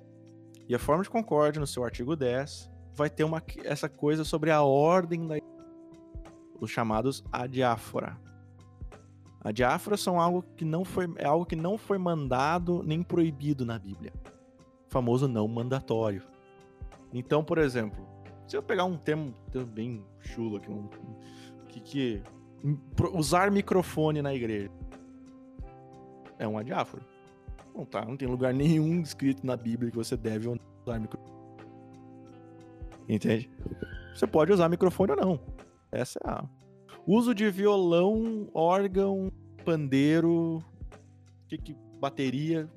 [0.67, 4.51] e a forma de concórdia, no seu artigo 10, vai ter uma, essa coisa sobre
[4.51, 5.35] a ordem da
[6.61, 8.15] os chamados adiáfora.
[9.43, 13.79] Adiáfora são algo que não foi é algo que não foi mandado nem proibido na
[13.79, 14.13] Bíblia.
[14.87, 16.21] O famoso não mandatório.
[17.11, 18.07] Então, por exemplo,
[18.47, 19.33] se eu pegar um termo
[19.73, 20.87] bem chulo aqui, um,
[21.67, 22.23] que, que
[23.13, 24.69] usar microfone na igreja
[26.41, 27.03] é um adiáforo.
[27.73, 31.31] Não tá, não tem lugar nenhum escrito na Bíblia que você deve usar microfone.
[33.07, 33.49] Entende?
[34.13, 35.39] Você pode usar microfone ou não.
[35.91, 36.43] Essa é a.
[37.05, 39.31] Uso de violão, órgão,
[39.63, 40.63] pandeiro,
[41.47, 42.69] que, que bateria.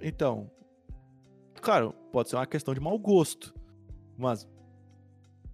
[0.00, 0.50] Então,
[1.60, 3.52] claro, pode ser uma questão de mau gosto,
[4.16, 4.48] mas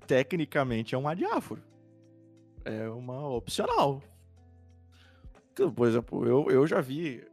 [0.07, 1.63] tecnicamente é um adiáforo.
[2.65, 4.03] É uma opcional.
[5.55, 7.27] Por exemplo, eu, eu já vi.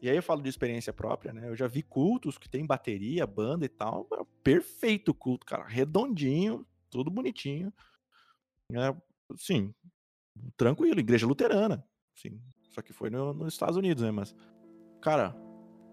[0.00, 1.48] E aí eu falo de experiência própria, né?
[1.48, 4.06] Eu já vi cultos que tem bateria, banda e tal.
[4.42, 5.64] Perfeito culto, cara.
[5.64, 7.72] Redondinho, tudo bonitinho.
[8.72, 8.94] É,
[9.36, 9.74] sim,
[10.56, 11.84] tranquilo, igreja luterana.
[12.14, 14.10] Sim, só que foi no, nos Estados Unidos, né?
[14.10, 14.34] Mas,
[15.00, 15.34] cara,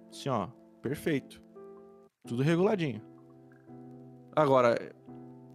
[0.10, 0.48] assim, ó,
[0.82, 1.42] perfeito.
[2.28, 3.02] Tudo reguladinho.
[4.36, 4.94] Agora, é,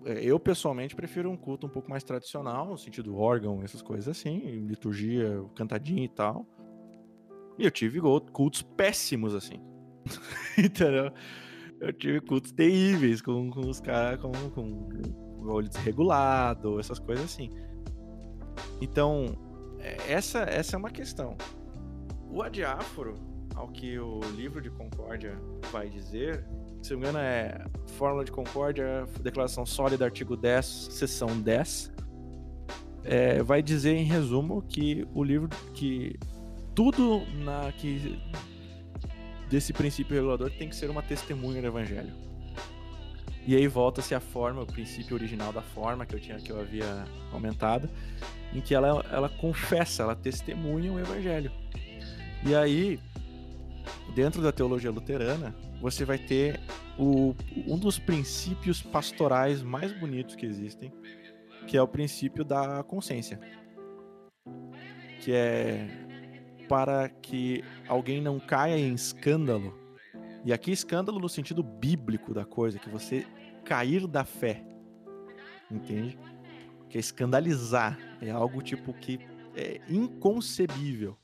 [0.04, 4.38] eu pessoalmente prefiro um culto um pouco mais tradicional, no sentido órgão, essas coisas assim,
[4.66, 6.46] liturgia, cantadinha e tal.
[7.58, 8.00] E eu tive
[8.32, 9.60] cultos péssimos, assim.
[10.58, 11.12] Entendeu?
[11.80, 17.24] Eu tive cultos terríveis, com, com os caras com, com, com olho desregulado, essas coisas
[17.24, 17.50] assim.
[18.80, 19.26] Então,
[19.78, 21.36] é, essa, essa é uma questão.
[22.30, 23.14] O adiáforo,
[23.54, 25.38] ao que o livro de Concórdia
[25.70, 26.44] vai dizer,
[26.84, 27.64] se não me engano é
[27.96, 31.90] Fórmula de Concórdia, Declaração Sólida, artigo 10, seção 10,
[33.02, 36.14] é, vai dizer em resumo que o livro, que
[36.74, 38.20] tudo na que
[39.48, 42.12] desse princípio regulador tem que ser uma testemunha do evangelho.
[43.46, 46.60] E aí volta-se a forma, o princípio original da forma que eu tinha que eu
[46.60, 47.88] havia comentado,
[48.52, 51.50] em que ela, ela confessa, ela testemunha o evangelho.
[52.44, 53.00] E aí,
[54.14, 56.58] dentro da teologia luterana, você vai ter
[56.98, 57.34] o,
[57.66, 60.90] um dos princípios pastorais mais bonitos que existem,
[61.66, 63.38] que é o princípio da consciência.
[65.20, 65.86] Que é
[66.70, 69.78] para que alguém não caia em escândalo.
[70.42, 73.26] E aqui escândalo no sentido bíblico da coisa, que você
[73.62, 74.64] cair da fé.
[75.70, 76.18] Entende?
[76.88, 79.20] Que é escandalizar, é algo tipo que
[79.54, 81.14] é inconcebível.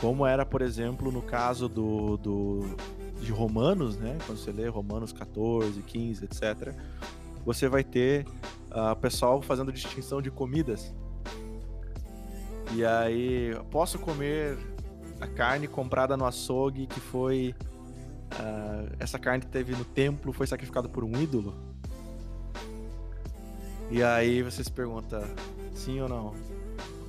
[0.00, 2.76] Como era, por exemplo, no caso do, do
[3.20, 4.18] de Romanos, né?
[4.26, 6.74] Quando você lê Romanos 14, 15, etc.,
[7.44, 8.26] você vai ter
[8.70, 10.92] o uh, pessoal fazendo distinção de comidas.
[12.74, 14.56] E aí, posso comer
[15.20, 17.54] a carne comprada no açougue que foi.
[18.32, 21.54] Uh, essa carne que teve no templo foi sacrificada por um ídolo?
[23.90, 25.28] E aí você se pergunta,
[25.74, 26.32] sim ou não?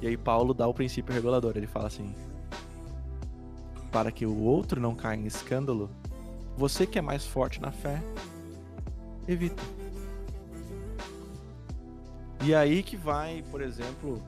[0.02, 2.12] E aí Paulo dá o princípio regulador, ele fala assim:
[3.91, 5.91] para que o outro não caia em escândalo,
[6.62, 8.00] você que é mais forte na fé,
[9.28, 9.63] evita.
[12.43, 14.21] E aí que vai, por exemplo,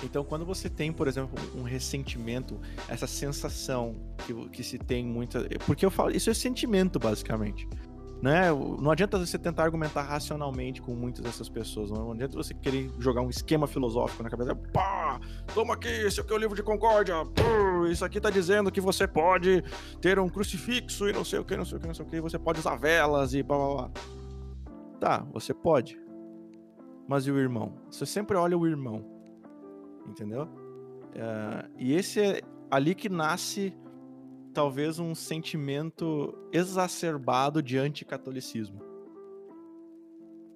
[0.00, 5.48] então, quando você tem, por exemplo, um ressentimento, essa sensação que, que se tem muita.
[5.66, 7.66] Porque eu falo, isso é sentimento, basicamente.
[8.24, 8.50] Né?
[8.80, 11.90] Não adianta você tentar argumentar racionalmente com muitas dessas pessoas.
[11.90, 14.56] Não adianta você querer jogar um esquema filosófico na cabeça.
[14.72, 15.20] Pá!
[15.54, 17.16] Toma aqui, esse aqui é o livro de concórdia.
[17.90, 19.62] Isso aqui tá dizendo que você pode
[20.00, 22.08] ter um crucifixo e não sei o que, não sei o que, não sei o
[22.08, 22.18] que.
[22.22, 23.90] Você pode usar velas e blá blá blá.
[24.98, 26.00] Tá, você pode.
[27.06, 27.74] Mas e o irmão?
[27.90, 29.04] Você sempre olha o irmão
[30.06, 30.44] entendeu?
[30.44, 33.74] Uh, e esse é ali que nasce
[34.54, 38.80] talvez um sentimento exacerbado de anticatolicismo.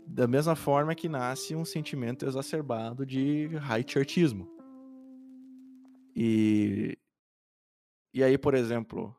[0.07, 4.49] Da mesma forma que nasce um sentimento exacerbado de high churchismo.
[6.17, 6.97] E,
[8.15, 9.15] e aí, por exemplo,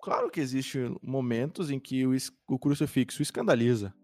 [0.00, 2.12] claro que existem momentos em que o,
[2.48, 3.94] o crucifixo escandaliza.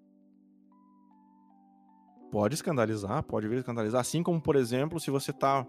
[2.30, 4.00] Pode escandalizar, pode vir escandalizar.
[4.00, 5.66] Assim como, por exemplo, se você tá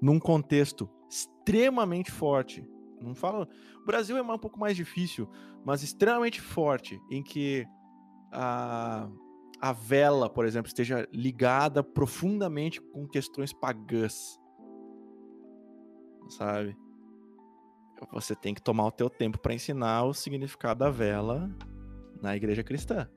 [0.00, 2.68] num contexto extremamente forte.
[3.00, 3.46] Não falo.
[3.82, 5.28] O Brasil é um pouco mais difícil,
[5.64, 7.66] mas extremamente forte, em que
[8.32, 9.08] a,
[9.60, 14.38] a vela, por exemplo, esteja ligada profundamente com questões pagãs.
[16.30, 16.76] Sabe?
[18.12, 21.50] Você tem que tomar o teu tempo para ensinar o significado da vela
[22.20, 23.08] na igreja cristã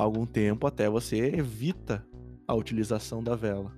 [0.00, 2.06] algum tempo até você evita
[2.46, 3.72] a utilização da vela.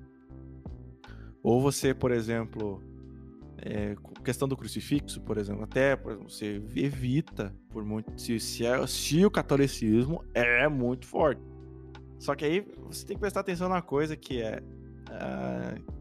[1.42, 2.82] Ou você, por exemplo,
[3.64, 3.94] é,
[4.24, 8.86] questão do crucifixo, por exemplo, até por exemplo, você evita por muito se, se, é,
[8.86, 11.42] se o catolicismo é muito forte.
[12.18, 15.94] Só que aí você tem que prestar atenção na coisa que é uh,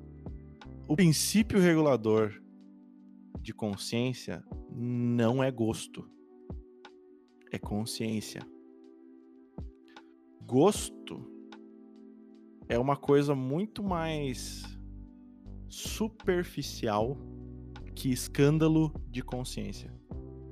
[0.88, 2.32] o princípio regulador
[3.40, 6.08] de consciência não é gosto,
[7.52, 8.42] é consciência
[10.52, 11.26] gosto
[12.68, 14.64] é uma coisa muito mais
[15.70, 17.18] superficial
[17.96, 19.94] que escândalo de consciência.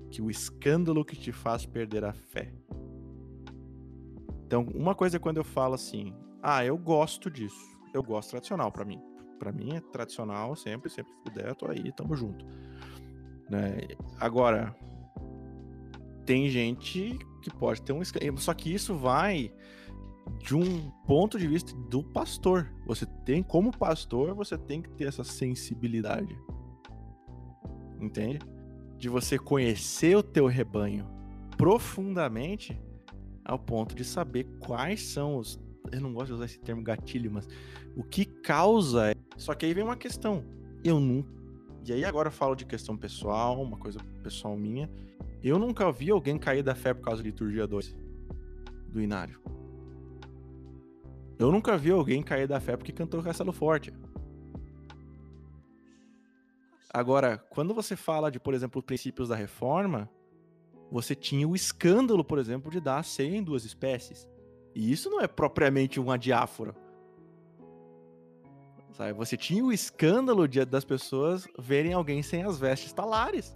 [0.10, 2.54] Que o escândalo que te faz perder a fé.
[4.46, 7.78] Então, uma coisa é quando eu falo assim: "Ah, eu gosto disso.
[7.94, 9.00] Eu gosto tradicional para mim.
[9.38, 12.46] Para mim é tradicional sempre, sempre que puder, tô aí, tamo junto."
[13.50, 13.80] Né?
[14.20, 14.76] Agora,
[16.26, 19.52] tem gente que pode ter um escândalo, só que isso vai
[20.38, 22.72] de um ponto de vista do pastor.
[22.86, 26.38] Você tem, como pastor, você tem que ter essa sensibilidade.
[28.00, 28.40] Entende?
[28.98, 31.08] De você conhecer o teu rebanho
[31.58, 32.80] profundamente
[33.44, 35.60] ao ponto de saber quais são os.
[35.92, 37.48] Eu não gosto de usar esse termo gatilho, mas
[37.96, 39.14] o que causa.
[39.38, 40.44] Só que aí vem uma questão.
[40.84, 41.26] Eu não.
[41.86, 44.90] E aí agora eu falo de questão pessoal, uma coisa pessoal minha.
[45.42, 47.96] Eu nunca vi alguém cair da fé por causa de liturgia 2
[48.90, 49.40] do Inário.
[51.40, 53.94] Eu nunca vi alguém cair da fé porque cantou Castelo Forte.
[56.92, 60.10] Agora, quando você fala de, por exemplo, princípios da reforma,
[60.92, 64.28] você tinha o escândalo, por exemplo, de dar ceia em duas espécies.
[64.74, 66.76] E isso não é propriamente uma diáfora.
[68.94, 69.14] Sabe?
[69.14, 73.56] Você tinha o escândalo de, das pessoas verem alguém sem as vestes talares.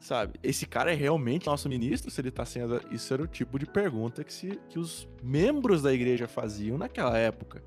[0.00, 0.40] Sabe?
[0.42, 2.10] Esse cara é realmente nosso ministro?
[2.10, 2.56] Se ele tá as...
[2.90, 7.16] Isso era o tipo de pergunta que, se, que os membros da igreja faziam naquela
[7.16, 7.62] época.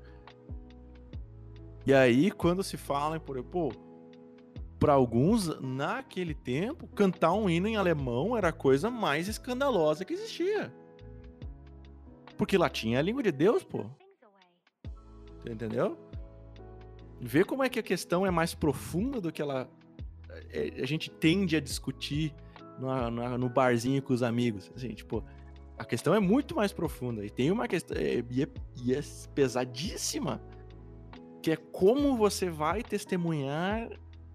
[1.86, 3.72] E aí, quando se fala, por pô,
[4.78, 10.14] para alguns, naquele tempo, cantar um hino em alemão era a coisa mais escandalosa que
[10.14, 10.72] existia.
[12.36, 13.86] Porque latim é a língua de Deus, pô.
[15.48, 15.98] Entendeu?
[17.20, 19.68] Vê como é que a questão é mais profunda do que ela
[20.50, 22.34] é, a gente tende a discutir
[22.78, 24.70] no, no, no barzinho com os amigos.
[24.74, 25.24] Assim, tipo,
[25.78, 27.24] a questão é muito mais profunda.
[27.24, 27.96] E tem uma questão.
[27.96, 28.48] É, e, é,
[28.82, 29.00] e é
[29.34, 30.40] pesadíssima.
[31.44, 33.90] Que é como você vai testemunhar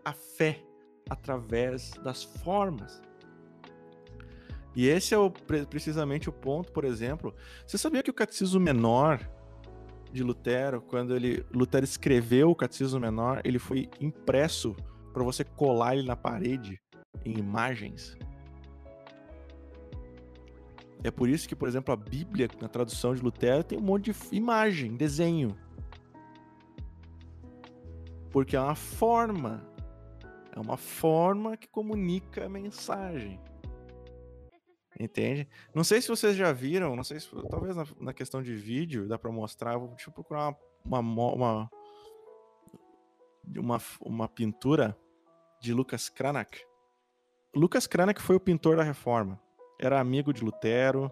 [0.06, 0.64] a fé
[1.10, 3.02] através das formas.
[4.76, 7.34] E esse é o, precisamente o ponto, por exemplo.
[7.66, 9.28] Você sabia que o catecismo menor
[10.14, 14.76] de Lutero, quando ele Lutero escreveu o catecismo menor, ele foi impresso
[15.12, 16.80] para você colar ele na parede
[17.26, 18.16] em imagens?
[21.04, 24.12] É por isso que, por exemplo, a Bíblia, na tradução de Lutero, tem um monte
[24.12, 25.58] de imagem, desenho.
[28.32, 29.70] Porque é uma forma
[30.56, 33.40] é uma forma que comunica a mensagem.
[35.00, 35.48] Entende?
[35.74, 39.08] Não sei se vocês já viram, não sei se talvez na, na questão de vídeo
[39.08, 39.78] dá para mostrar.
[39.78, 41.70] Vou deixa eu procurar uma, uma,
[43.56, 44.98] uma, uma, pintura
[45.62, 46.66] de Lucas Cranach.
[47.56, 49.40] Lucas Cranach foi o pintor da Reforma.
[49.80, 51.10] Era amigo de Lutero,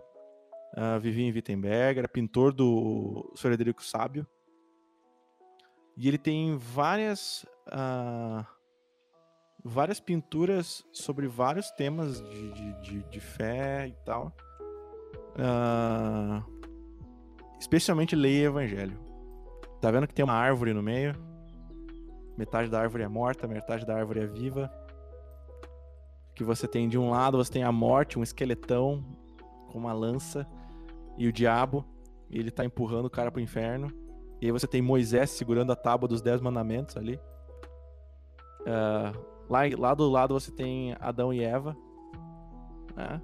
[0.76, 4.28] uh, vivia em Wittenberg, era pintor do Frederico Sábio.
[5.98, 8.46] E ele tem várias uh,
[9.64, 14.32] várias pinturas sobre vários temas de, de, de, de fé e tal.
[15.34, 16.44] Uh,
[17.60, 18.98] especialmente leia Evangelho.
[19.82, 21.16] Tá vendo que tem uma árvore no meio?
[22.38, 24.72] Metade da árvore é morta, metade da árvore é viva.
[26.36, 29.04] Que você tem de um lado, você tem a morte, um esqueletão
[29.72, 30.48] com uma lança
[31.18, 31.84] e o diabo,
[32.30, 33.92] e ele tá empurrando o cara pro inferno.
[34.42, 37.20] E aí você tem Moisés segurando a tábua dos dez mandamentos ali.
[38.62, 41.76] Uh, Lá, lá do lado você tem Adão e Eva.
[42.96, 43.22] Né?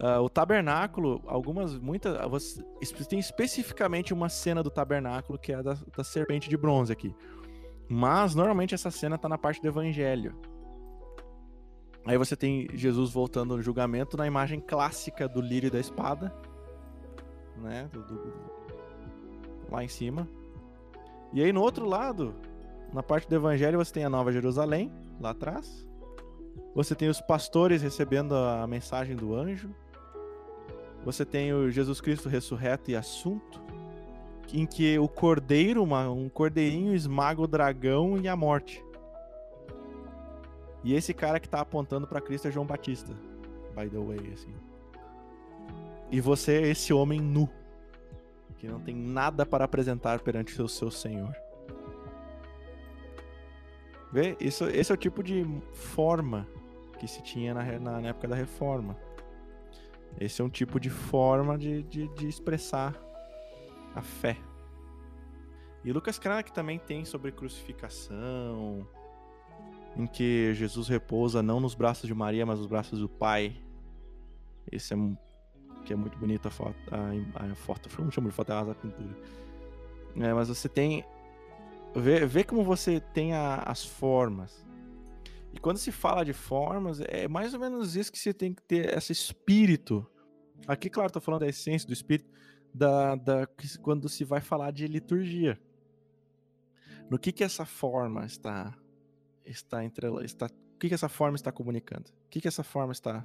[0.00, 2.16] Uh, o tabernáculo, algumas, muitas.
[2.30, 2.64] Você,
[3.08, 7.14] tem especificamente uma cena do tabernáculo que é a da, da serpente de bronze aqui.
[7.88, 10.34] Mas normalmente essa cena tá na parte do evangelho.
[12.04, 16.34] Aí você tem Jesus voltando no julgamento na imagem clássica do lírio da espada,
[17.58, 17.88] né?
[17.92, 18.51] Do, do,
[19.72, 20.28] lá em cima.
[21.32, 22.34] E aí no outro lado,
[22.92, 25.86] na parte do evangelho você tem a Nova Jerusalém, lá atrás.
[26.74, 29.74] Você tem os pastores recebendo a mensagem do anjo.
[31.04, 33.60] Você tem o Jesus Cristo ressurreto e assunto,
[34.52, 38.84] em que o cordeiro, um cordeirinho esmaga o dragão e a morte.
[40.84, 43.12] E esse cara que tá apontando para Cristo é João Batista,
[43.74, 44.54] by the way, assim.
[46.10, 47.48] E você é esse homem nu,
[48.62, 51.36] que não tem nada para apresentar perante o seu Senhor.
[54.12, 54.36] Vê?
[54.38, 56.46] Isso, esse é o tipo de forma
[56.96, 58.96] que se tinha na, na, época da reforma.
[60.20, 62.94] Esse é um tipo de forma de, de, de expressar
[63.96, 64.36] a fé.
[65.84, 68.86] E Lucas Cranach também tem sobre crucificação,
[69.96, 73.56] em que Jesus repousa não nos braços de Maria, mas nos braços do Pai.
[74.70, 74.96] Esse é
[75.84, 78.74] que é muito bonito a foto, a, a foto, não chamo de foto, é a
[78.74, 79.16] pintura.
[80.16, 81.04] É, mas você tem
[81.94, 84.64] Vê, vê como você tem a, as formas.
[85.52, 88.62] E quando se fala de formas, é mais ou menos isso que você tem que
[88.62, 90.06] ter esse espírito.
[90.66, 92.30] Aqui, claro, estou falando da essência do espírito,
[92.72, 93.46] da, da,
[93.82, 95.60] quando se vai falar de liturgia.
[97.10, 98.74] No que que essa forma está
[99.44, 102.08] está entre está o que que essa forma está comunicando?
[102.24, 103.24] O que que essa forma está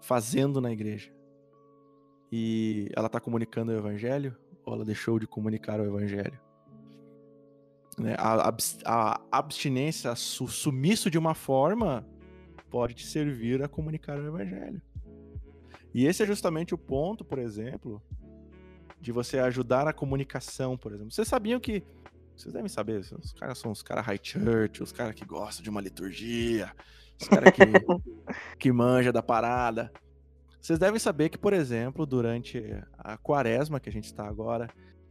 [0.00, 1.12] fazendo na igreja?
[2.32, 6.40] E ela está comunicando o evangelho ou ela deixou de comunicar o evangelho?
[7.98, 8.16] Né?
[8.18, 8.48] A,
[8.86, 10.16] a, abstinência, o
[10.48, 12.06] sumiço de uma forma,
[12.70, 14.80] pode te servir a comunicar o evangelho.
[15.92, 18.02] E esse é justamente o ponto, por exemplo,
[18.98, 21.12] de você ajudar a comunicação, por exemplo.
[21.12, 21.84] Vocês sabiam que.
[22.34, 25.68] Vocês devem saber, os caras são os caras high church, os caras que gostam de
[25.68, 26.72] uma liturgia,
[27.20, 27.60] os caras que,
[28.58, 29.92] que manja da parada.
[30.62, 32.62] Vocês devem saber que, por exemplo, durante
[32.96, 34.68] a quaresma que a gente está agora,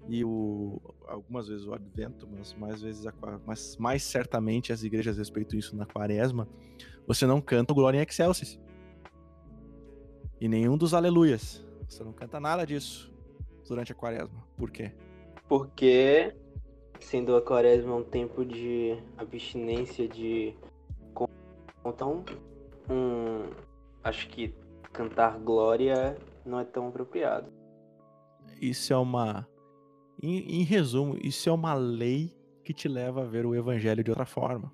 [0.07, 3.13] e o, algumas vezes o advento, mas mais vezes a,
[3.45, 6.47] mas mais certamente as igrejas respeitam isso na quaresma,
[7.05, 8.59] você não canta o Glória em Excelsis.
[10.39, 11.63] E nenhum dos aleluias.
[11.87, 13.13] Você não canta nada disso
[13.67, 14.43] durante a quaresma.
[14.57, 14.91] Por quê?
[15.51, 16.33] porque,
[17.01, 20.55] sendo a quaresma um tempo de abstinência de.
[21.85, 22.23] Então,
[22.89, 23.49] um,
[24.01, 24.55] acho que
[24.89, 27.51] cantar glória não é tão apropriado.
[28.61, 29.47] Isso é uma.
[30.21, 34.11] Em, em resumo, isso é uma lei que te leva a ver o evangelho de
[34.11, 34.71] outra forma.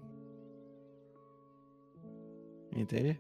[2.76, 3.20] Entende?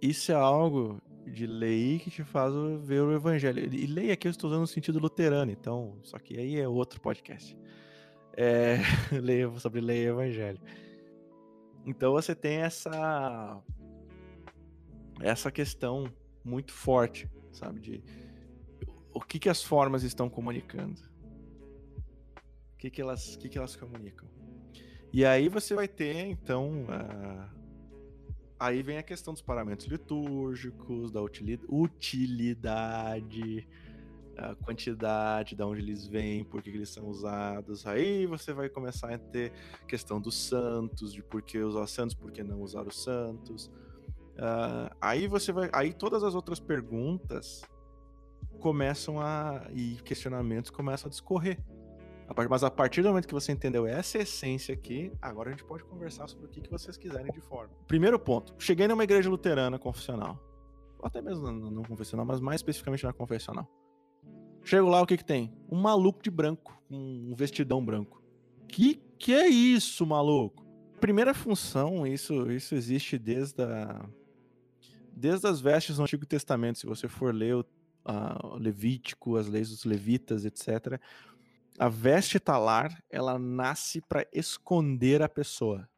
[0.00, 3.72] Isso é algo de lei que te faz ver o evangelho.
[3.74, 7.00] E lei aqui eu estou usando no sentido luterano, então, só que aí é outro
[7.00, 7.56] podcast.
[8.36, 8.78] É,
[9.58, 10.60] sobre lei e evangelho.
[11.84, 13.60] Então você tem essa
[15.22, 16.12] essa questão
[16.44, 18.04] muito forte, sabe, de
[19.14, 21.00] o que que as formas estão comunicando?
[22.74, 24.28] O que que elas, que que elas comunicam?
[25.12, 27.62] E aí você vai ter então uh,
[28.62, 32.46] Aí vem a questão dos paramentos litúrgicos, da utilidade,
[34.38, 37.84] a quantidade, de onde eles vêm, por que eles são usados.
[37.84, 39.52] Aí você vai começar a ter
[39.88, 43.68] questão dos santos, de por que usar santos, por que não usar os santos.
[44.34, 45.70] Uh, aí você vai.
[45.72, 47.62] Aí todas as outras perguntas
[48.60, 49.66] começam a.
[49.72, 51.58] e questionamentos começam a discorrer.
[52.48, 55.84] Mas a partir do momento que você entendeu essa essência aqui, agora a gente pode
[55.84, 57.74] conversar sobre o que, vocês quiserem de forma.
[57.86, 60.38] Primeiro ponto: cheguei numa igreja luterana confessional.
[60.98, 63.68] Ou até mesmo não, confessional, mas mais especificamente na confessional.
[64.64, 65.52] Chego lá, o que que tem?
[65.70, 68.22] Um maluco de branco, um vestidão branco.
[68.68, 70.64] Que que é isso, maluco?
[71.00, 74.08] Primeira função, isso, isso existe desde a,
[75.14, 76.78] desde as vestes do Antigo Testamento.
[76.78, 77.66] Se você for ler o
[78.58, 81.00] Levítico, as leis dos levitas, etc
[81.78, 85.88] a veste talar, ela nasce para esconder a pessoa.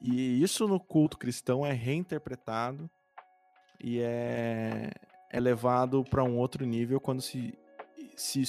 [0.00, 2.88] E isso no culto cristão é reinterpretado
[3.82, 4.90] e é,
[5.30, 7.58] é levado para um outro nível quando se,
[8.16, 8.42] se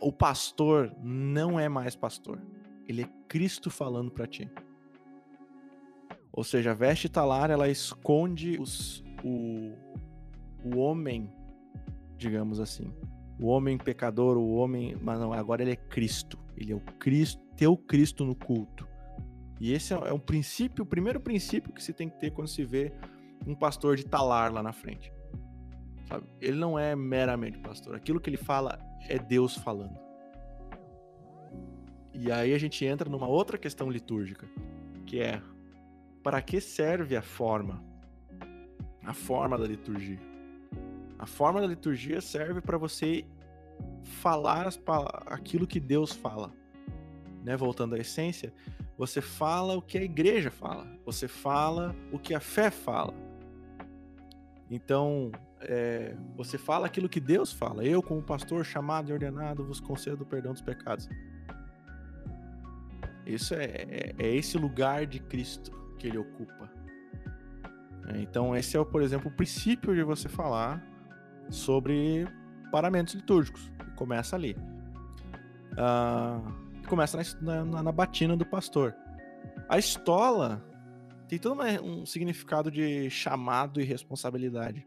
[0.00, 2.40] o pastor não é mais pastor.
[2.86, 4.50] Ele é Cristo falando para ti.
[6.40, 9.72] Ou seja, a veste talar ela esconde os, o,
[10.64, 11.30] o homem,
[12.16, 12.90] digamos assim
[13.40, 14.96] o homem pecador, o homem.
[15.00, 16.38] Mas não, agora ele é Cristo.
[16.56, 18.86] Ele é o Cristo, teu Cristo no culto.
[19.58, 22.48] E esse é, é um princípio, o primeiro princípio que se tem que ter quando
[22.48, 22.92] se vê
[23.46, 25.10] um pastor de talar lá na frente.
[26.06, 26.26] Sabe?
[26.40, 27.94] Ele não é meramente pastor.
[27.94, 28.78] Aquilo que ele fala
[29.08, 29.98] é Deus falando.
[32.12, 34.46] E aí a gente entra numa outra questão litúrgica,
[35.06, 35.40] que é
[36.22, 37.82] para que serve a forma?
[39.04, 40.20] A forma da liturgia.
[41.18, 43.24] A forma da liturgia serve para você
[44.02, 44.80] falar as,
[45.26, 46.52] aquilo que Deus fala.
[47.42, 47.56] Né?
[47.56, 48.52] Voltando à essência,
[48.96, 53.14] você fala o que a igreja fala, você fala o que a fé fala.
[54.70, 57.84] Então, é, você fala aquilo que Deus fala.
[57.84, 61.08] Eu, como pastor chamado e ordenado, vos concedo o perdão dos pecados.
[63.26, 66.72] Isso é, é, é esse lugar de Cristo que ele ocupa.
[68.08, 70.82] É, então, esse é, por exemplo, o princípio de você falar
[71.50, 72.26] sobre
[72.72, 73.70] paramentos litúrgicos.
[73.96, 74.56] Começa ali.
[75.72, 78.96] Uh, começa na, na, na, batina do pastor.
[79.68, 80.64] A estola
[81.28, 84.86] tem todo um significado de chamado e responsabilidade.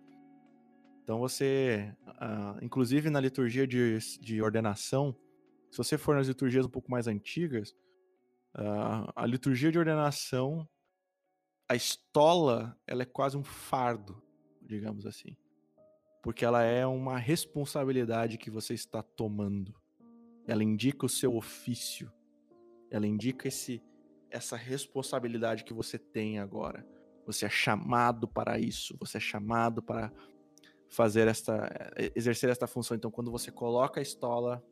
[1.03, 5.15] Então você, uh, inclusive na liturgia de, de ordenação,
[5.69, 7.71] se você for nas liturgias um pouco mais antigas,
[8.55, 10.67] uh, a liturgia de ordenação,
[11.73, 14.21] a estola, ela é quase um fardo,
[14.61, 15.35] digamos assim
[16.23, 19.75] porque ela é uma responsabilidade que você está tomando.
[20.47, 22.09] Ela indica o seu ofício.
[22.89, 23.83] Ela indica esse
[24.31, 26.87] essa responsabilidade que você tem agora.
[27.27, 30.11] Você é chamado para isso, você é chamado para
[30.89, 31.69] fazer esta
[32.15, 32.95] exercer esta função.
[32.95, 34.63] Então quando você coloca a estola,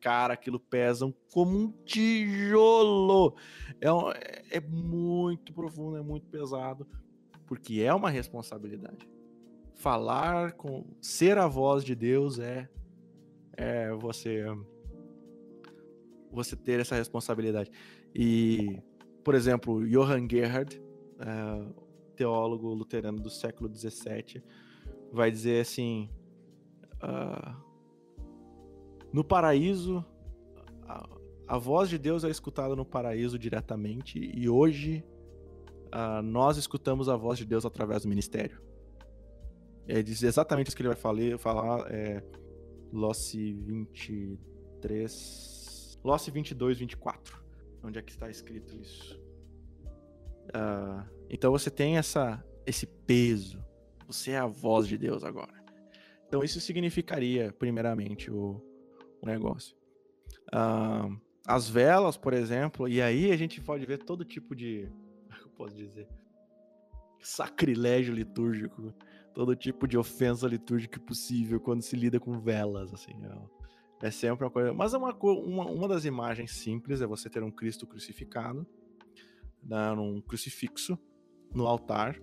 [0.00, 3.34] cara, aquilo pesa como um tijolo.
[3.80, 4.10] É, um,
[4.50, 6.86] é muito profundo, é muito pesado,
[7.46, 9.08] porque é uma responsabilidade
[9.80, 12.68] falar com ser a voz de Deus é
[13.56, 14.44] é você
[16.30, 17.70] você ter essa responsabilidade.
[18.14, 18.80] E,
[19.24, 20.80] por exemplo, Johann Gerhard,
[21.18, 21.72] é,
[22.14, 24.42] teólogo luterano do século XVII,
[25.12, 26.08] vai dizer assim:
[27.02, 27.69] uh,
[29.12, 30.04] no paraíso,
[30.86, 31.08] a,
[31.48, 35.04] a, voz de Deus é escutada no paraíso diretamente, e hoje
[35.86, 38.60] uh, nós escutamos a voz de Deus através do ministério.
[39.86, 42.22] É, diz exatamente isso que ele vai falar, falar é
[42.92, 45.98] Losse 23.
[46.04, 47.40] Losse 22, 24.
[47.82, 49.18] Onde é que está escrito isso?
[50.48, 53.64] Uh, então você tem essa, esse peso.
[54.06, 55.58] Você é a voz de Deus agora.
[56.26, 58.60] Então isso significaria, primeiramente, o,
[59.20, 59.76] o negócio.
[60.52, 61.08] Ah,
[61.46, 64.88] as velas, por exemplo, e aí a gente pode ver todo tipo de.
[65.28, 66.08] Como eu posso dizer?
[67.20, 68.94] Sacrilégio litúrgico.
[69.34, 73.12] Todo tipo de ofensa litúrgica possível quando se lida com velas, assim.
[74.02, 74.72] É, é sempre uma coisa.
[74.72, 78.66] Mas é uma, uma, uma das imagens simples é você ter um Cristo crucificado,
[79.62, 80.98] né, num crucifixo,
[81.54, 82.20] no altar.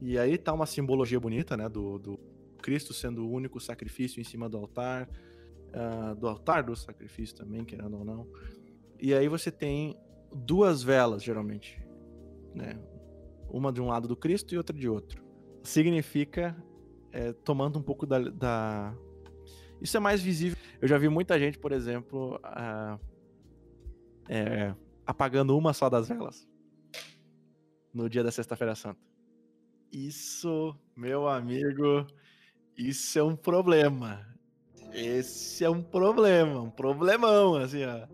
[0.00, 1.68] E aí tá uma simbologia bonita, né?
[1.68, 2.18] Do, do
[2.60, 5.08] Cristo sendo o único sacrifício em cima do altar
[5.74, 8.26] uh, do altar do sacrifício também, querendo ou não.
[8.98, 9.98] E aí você tem
[10.32, 11.82] duas velas, geralmente,
[12.54, 12.78] né?
[13.50, 15.22] Uma de um lado do Cristo e outra de outro.
[15.62, 16.56] Significa
[17.12, 18.96] é, tomando um pouco da, da,
[19.80, 20.56] Isso é mais visível.
[20.80, 22.98] Eu já vi muita gente, por exemplo, uh,
[24.28, 24.74] é,
[25.06, 26.48] apagando uma só das velas
[27.92, 29.00] no dia da Sexta-feira Santa.
[29.92, 32.06] Isso, meu amigo,
[32.76, 34.26] isso é um problema.
[34.92, 38.06] Esse é um problema, um problemão, assim, ó.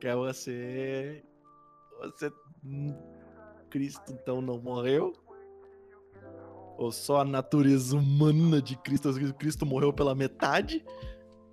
[0.00, 1.22] Que é você.
[2.00, 2.32] Você.
[3.68, 5.12] Cristo então não morreu?
[6.78, 10.84] Ou só a natureza humana de Cristo, Cristo morreu pela metade?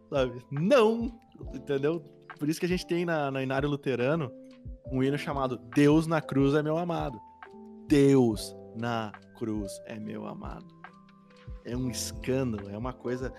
[0.09, 0.45] Sabe?
[0.51, 1.19] Não!
[1.53, 1.99] Entendeu?
[2.39, 4.31] Por isso que a gente tem na, na Inário Luterano
[4.91, 7.19] um hino chamado Deus na cruz é meu amado.
[7.87, 10.67] Deus na cruz é meu amado.
[11.65, 13.33] É um escândalo, é uma coisa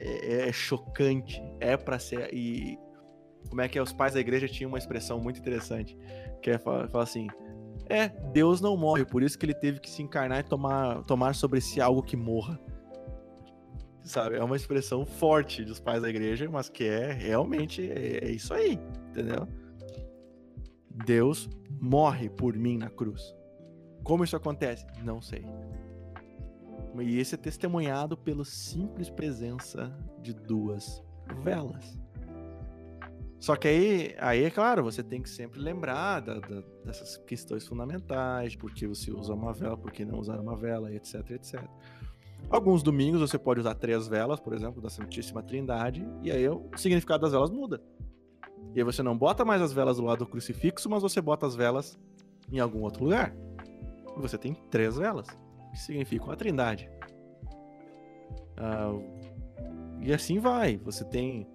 [0.00, 2.32] é, é chocante, é para ser.
[2.32, 2.78] E
[3.48, 3.82] como é que é?
[3.82, 5.96] Os pais da igreja tinham uma expressão muito interessante,
[6.42, 7.28] que é falar assim:
[7.88, 11.34] é, Deus não morre, por isso que ele teve que se encarnar e tomar, tomar
[11.34, 12.58] sobre si algo que morra.
[14.02, 14.36] Sabe?
[14.36, 18.54] É uma expressão forte dos pais da igreja, mas que é realmente é, é isso
[18.54, 18.78] aí,
[19.10, 19.46] entendeu?
[21.04, 21.48] Deus
[21.80, 23.34] morre por mim na cruz.
[24.02, 24.86] Como isso acontece?
[25.04, 25.44] Não sei.
[26.98, 31.02] E esse é testemunhado pela simples presença de duas
[31.42, 31.98] velas.
[33.38, 37.66] Só que aí, aí é claro, você tem que sempre lembrar da, da, dessas questões
[37.66, 41.62] fundamentais, porque você usa uma vela, por que não usar uma vela, etc, etc.
[42.50, 46.68] Alguns domingos você pode usar três velas, por exemplo, da Santíssima Trindade, e aí o
[46.76, 47.82] significado das velas muda.
[48.74, 51.46] E aí você não bota mais as velas do lado do crucifixo, mas você bota
[51.46, 51.98] as velas
[52.52, 53.34] em algum outro lugar.
[54.16, 55.26] E você tem três velas
[55.70, 56.90] que significam a Trindade.
[58.56, 58.92] Ah,
[60.00, 60.76] e assim vai.
[60.78, 61.46] Você tem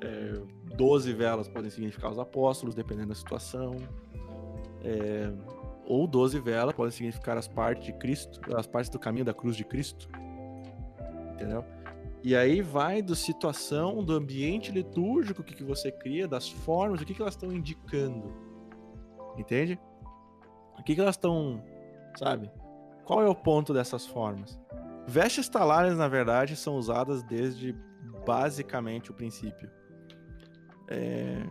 [0.00, 0.42] é,
[0.76, 3.76] 12 velas podem significar os apóstolos, dependendo da situação.
[4.82, 5.30] É,
[5.86, 9.56] ou 12 velas podem significar as partes de Cristo, as partes do caminho da cruz
[9.56, 10.08] de Cristo.
[11.34, 11.64] Entendeu?
[12.22, 17.04] E aí vai da situação, do ambiente litúrgico que, que você cria, das formas, o
[17.04, 18.30] que, que elas estão indicando.
[19.38, 19.78] Entende?
[20.78, 21.62] O que, que elas estão,
[22.18, 22.50] sabe?
[23.10, 24.56] Qual é o ponto dessas formas?
[25.04, 27.72] Vestes talares, na verdade, são usadas desde
[28.24, 29.68] basicamente o princípio.
[30.86, 31.42] É...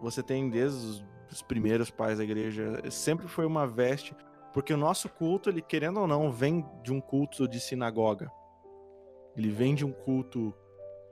[0.00, 4.16] Você tem desde os primeiros pais da igreja, sempre foi uma veste,
[4.54, 8.32] porque o nosso culto, ele querendo ou não, vem de um culto de sinagoga.
[9.36, 10.54] Ele vem de um culto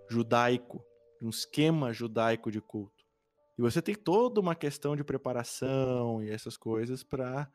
[0.08, 0.82] judaico,
[1.20, 3.04] de um esquema judaico de culto.
[3.58, 7.46] E você tem toda uma questão de preparação e essas coisas para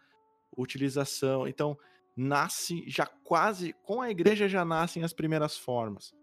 [0.55, 1.47] utilização.
[1.47, 1.75] Então,
[2.15, 6.13] nasce já quase com a igreja já nascem as primeiras formas.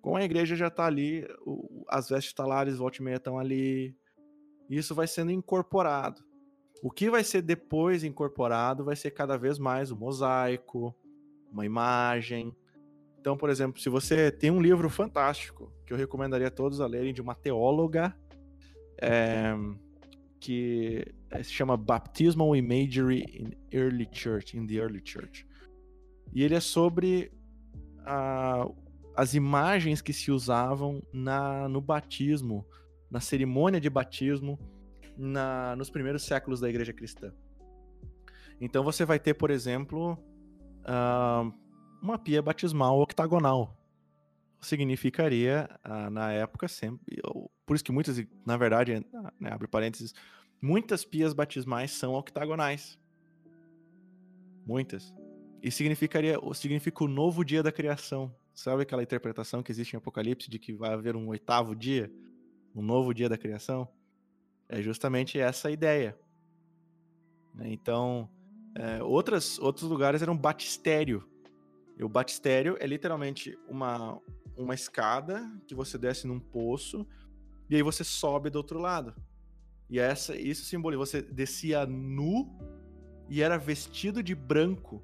[0.00, 3.96] Com a igreja já está ali, o, as vestes talares volta e meia estão ali.
[4.68, 6.24] Isso vai sendo incorporado.
[6.82, 10.94] O que vai ser depois incorporado vai ser cada vez mais o mosaico,
[11.50, 12.54] uma imagem.
[13.18, 16.86] Então, por exemplo, se você tem um livro fantástico que eu recomendaria a todos a
[16.86, 18.16] lerem de uma teóloga
[19.00, 19.52] é,
[20.40, 25.46] que eh, se chama Baptismal Imagery in Early Church, in the Early Church.
[26.32, 27.32] E ele é sobre
[28.04, 28.68] a,
[29.16, 32.66] as imagens que se usavam na, no batismo,
[33.10, 34.58] na cerimônia de batismo,
[35.16, 37.32] na, nos primeiros séculos da igreja cristã.
[38.60, 40.12] Então você vai ter, por exemplo,
[40.82, 41.52] uh,
[42.02, 43.76] uma pia batismal octagonal.
[44.60, 47.20] Significaria, uh, na época, sempre.
[47.66, 49.04] Por isso que muitas, na verdade,
[49.40, 50.14] né, abre parênteses,
[50.60, 52.98] Muitas pias batismais são octagonais.
[54.66, 55.14] Muitas.
[55.62, 58.34] E significaria, significa o novo dia da criação.
[58.54, 62.10] Sabe aquela interpretação que existe em Apocalipse de que vai haver um oitavo dia?
[62.74, 63.88] Um novo dia da criação?
[64.68, 66.18] É justamente essa ideia.
[67.54, 68.28] Né, então,
[68.74, 71.28] é, outras, outros lugares eram batistério.
[71.98, 74.20] E o batistério é literalmente uma,
[74.56, 77.06] uma escada que você desce num poço
[77.68, 79.14] e aí você sobe do outro lado.
[79.88, 80.98] E essa, isso simboliza.
[80.98, 82.58] Você descia nu
[83.28, 85.02] e era vestido de branco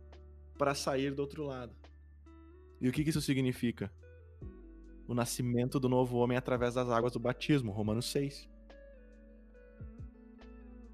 [0.59, 1.75] para sair do outro lado.
[2.81, 3.91] E o que, que isso significa?
[5.07, 8.49] o nascimento do novo homem através das águas do batismo, Romanos 6.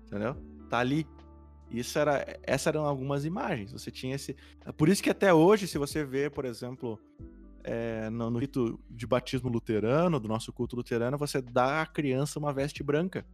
[0.07, 0.37] Entendeu?
[0.69, 1.07] Tá ali.
[1.71, 3.73] Isso era, essas eram algumas imagens.
[3.73, 4.35] Você tinha esse.
[4.77, 6.99] Por isso que até hoje, se você vê, por exemplo,
[7.65, 12.39] é, no, no rito de batismo luterano, do nosso culto luterano, você dá à criança
[12.39, 13.27] uma veste branca.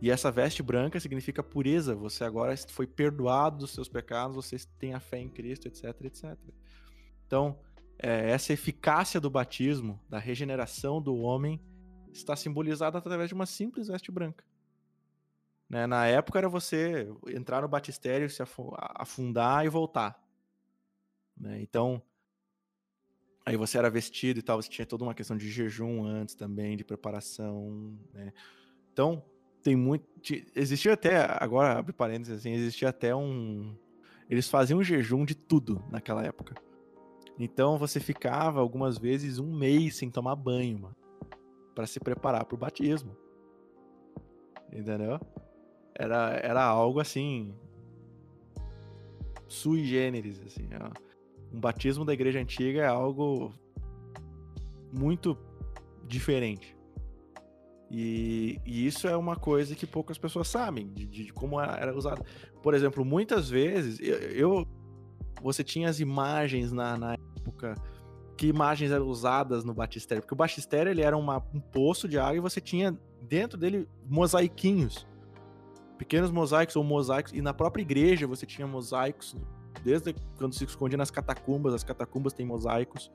[0.00, 1.94] E essa veste branca significa pureza.
[1.96, 6.36] Você agora foi perdoado dos seus pecados, você tem a fé em Cristo, etc, etc.
[7.26, 7.58] Então,
[7.98, 11.60] é, essa eficácia do batismo, da regeneração do homem,
[12.12, 14.44] está simbolizada através de uma simples veste branca.
[15.68, 15.86] Né?
[15.86, 18.42] Na época era você entrar no batistério, se
[18.94, 20.18] afundar e voltar.
[21.40, 21.60] Né?
[21.62, 22.02] Então,
[23.44, 26.76] aí você era vestido e tal, você tinha toda uma questão de jejum antes também,
[26.76, 27.98] de preparação.
[28.12, 28.32] Né?
[28.92, 29.24] Então,
[29.62, 30.06] tem muito.
[30.54, 33.76] Existia até, agora abre parênteses, assim, existia até um.
[34.28, 36.54] Eles faziam jejum de tudo naquela época.
[37.38, 40.96] Então você ficava algumas vezes um mês sem tomar banho, mano,
[41.74, 43.16] para se preparar para o batismo.
[44.72, 45.20] Entendeu?
[45.94, 47.54] Era, era algo assim
[49.46, 50.68] sui generis, assim.
[51.52, 53.52] Um batismo da igreja antiga é algo
[54.92, 55.36] muito
[56.06, 56.76] diferente.
[57.90, 62.22] E, e, isso é uma coisa que poucas pessoas sabem de, de como era usado.
[62.62, 64.68] Por exemplo, muitas vezes eu, eu
[65.40, 67.74] você tinha as imagens na, na, época
[68.36, 72.18] que imagens eram usadas no batistério, porque o batistério ele era uma, um poço de
[72.18, 75.06] água e você tinha dentro dele mosaiquinhos,
[75.96, 79.34] pequenos mosaicos ou mosaicos e na própria igreja você tinha mosaicos
[79.82, 83.10] desde quando se escondia nas catacumbas, as catacumbas têm mosaicos.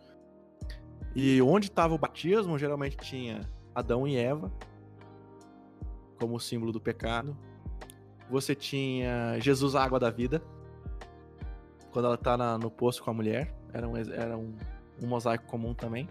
[1.15, 3.41] E onde estava o batismo geralmente tinha
[3.75, 4.51] Adão e Eva,
[6.19, 7.37] como símbolo do pecado.
[8.29, 10.41] Você tinha Jesus, a água da vida,
[11.91, 13.53] quando ela está no poço com a mulher.
[13.71, 14.55] Era um, era um,
[15.01, 16.07] um mosaico comum também.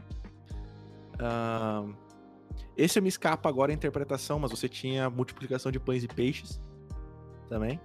[1.14, 1.94] Uh,
[2.76, 6.60] esse me escapa agora a interpretação, mas você tinha multiplicação de pães e peixes
[7.48, 7.80] também.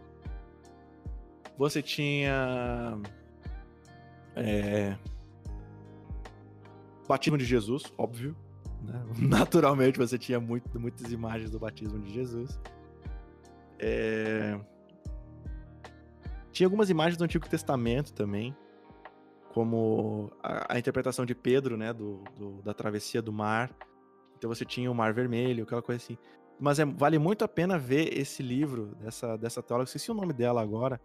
[1.58, 2.99] Você tinha.
[4.36, 4.95] É,
[7.08, 8.36] batismo de Jesus, óbvio.
[8.84, 9.03] Né?
[9.18, 12.60] Naturalmente você tinha muito, muitas imagens do batismo de Jesus.
[13.80, 14.60] É...
[16.51, 18.55] Tinha algumas imagens do Antigo Testamento também,
[19.53, 23.72] como a, a interpretação de Pedro, né, do, do, da travessia do mar.
[24.36, 26.18] Então você tinha o Mar Vermelho, aquela coisa assim.
[26.60, 30.34] Mas é, vale muito a pena ver esse livro dessa, dessa teóloga, esqueci o nome
[30.34, 30.99] dela agora,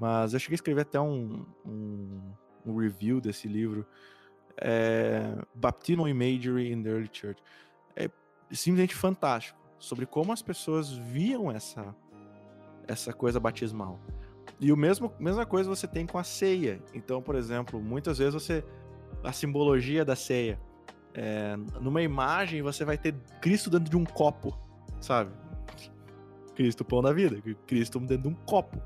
[0.00, 2.32] mas eu cheguei a escrever até um, um,
[2.64, 3.86] um review desse livro
[4.56, 7.42] é, Baptismal Imagery in the Early Church.
[7.94, 8.10] É
[8.50, 11.94] simplesmente fantástico sobre como as pessoas viam essa,
[12.88, 14.00] essa coisa batismal.
[14.58, 16.82] E o mesmo mesma coisa você tem com a ceia.
[16.94, 18.64] Então, por exemplo, muitas vezes você
[19.22, 20.58] a simbologia da ceia
[21.12, 24.58] é, numa imagem você vai ter Cristo dentro de um copo,
[24.98, 25.30] sabe?
[26.54, 28.80] Cristo pão da vida, Cristo dentro de um copo.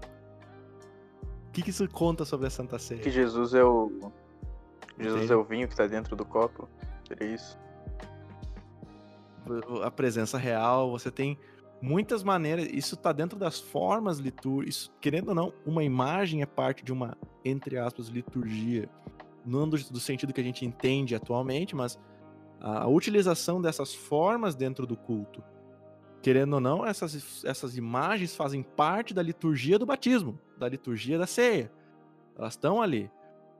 [1.54, 3.00] O que, que isso conta sobre a Santa Ceia?
[3.00, 4.10] Que Jesus é o
[4.98, 6.68] Jesus é o vinho que tá dentro do copo.
[7.06, 7.56] Seria isso.
[9.84, 11.38] A presença real, você tem
[11.80, 12.66] muitas maneiras.
[12.72, 14.90] Isso tá dentro das formas litúrgicas.
[15.00, 18.88] Querendo ou não, uma imagem é parte de uma, entre aspas, liturgia.
[19.46, 21.96] Não do, do sentido que a gente entende atualmente, mas
[22.60, 25.40] a utilização dessas formas dentro do culto.
[26.24, 31.26] Querendo ou não, essas, essas imagens fazem parte da liturgia do batismo, da liturgia da
[31.26, 31.70] ceia.
[32.34, 33.10] Elas estão ali.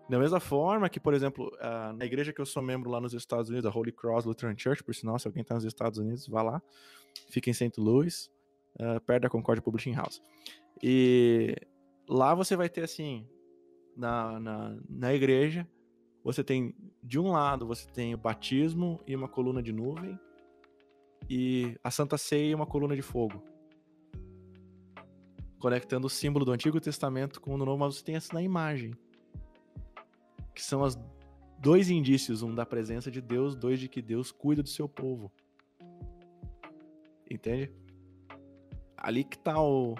[0.09, 1.53] Da mesma forma que, por exemplo,
[1.95, 4.83] na igreja que eu sou membro lá nos Estados Unidos, a Holy Cross Lutheran Church,
[4.83, 6.63] por sinal, se alguém está nos Estados Unidos, vá lá.
[7.29, 7.79] Fica em St.
[7.79, 8.31] Louis,
[8.81, 10.23] uh, perto da Concord Publishing House.
[10.83, 11.55] E
[12.09, 13.29] lá você vai ter, assim,
[13.95, 15.69] na, na, na igreja,
[16.25, 20.19] você tem, de um lado, você tem o batismo e uma coluna de nuvem,
[21.29, 23.43] e a Santa Ceia e uma coluna de fogo.
[25.59, 28.95] Conectando o símbolo do Antigo Testamento com o Novo, mas você tem essa na imagem
[30.55, 30.97] que são os
[31.59, 35.33] dois indícios, um da presença de Deus, dois de que Deus cuida do seu povo.
[37.29, 37.73] Entende?
[38.97, 39.97] Ali que tá o,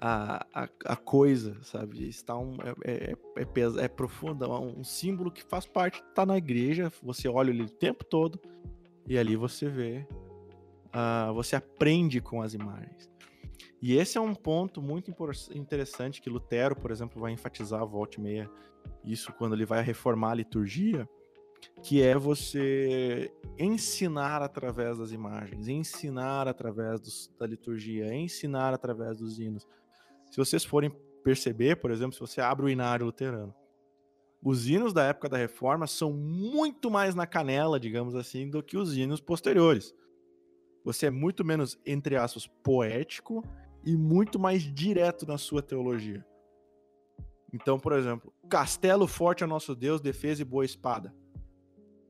[0.00, 2.08] a, a, a coisa, sabe?
[2.08, 6.38] Está um, é, é, é, é profundo, é um símbolo que faz parte, tá na
[6.38, 8.40] igreja, você olha ele o tempo todo
[9.06, 10.06] e ali você vê,
[10.94, 13.10] uh, você aprende com as imagens.
[13.82, 15.14] E esse é um ponto muito
[15.54, 18.50] interessante que Lutero, por exemplo, vai enfatizar volta e meia
[19.04, 21.08] isso quando ele vai reformar a liturgia,
[21.82, 29.38] que é você ensinar através das imagens, ensinar através dos, da liturgia, ensinar através dos
[29.38, 29.66] hinos.
[30.30, 30.90] Se vocês forem
[31.22, 33.54] perceber, por exemplo, se você abre o inário luterano,
[34.42, 38.76] os hinos da época da reforma são muito mais na canela, digamos assim, do que
[38.76, 39.94] os hinos posteriores.
[40.84, 43.42] Você é muito menos, entre aspas, poético
[43.84, 46.24] e muito mais direto na sua teologia.
[47.52, 51.14] Então, por exemplo, castelo forte é nosso Deus, defesa e boa espada.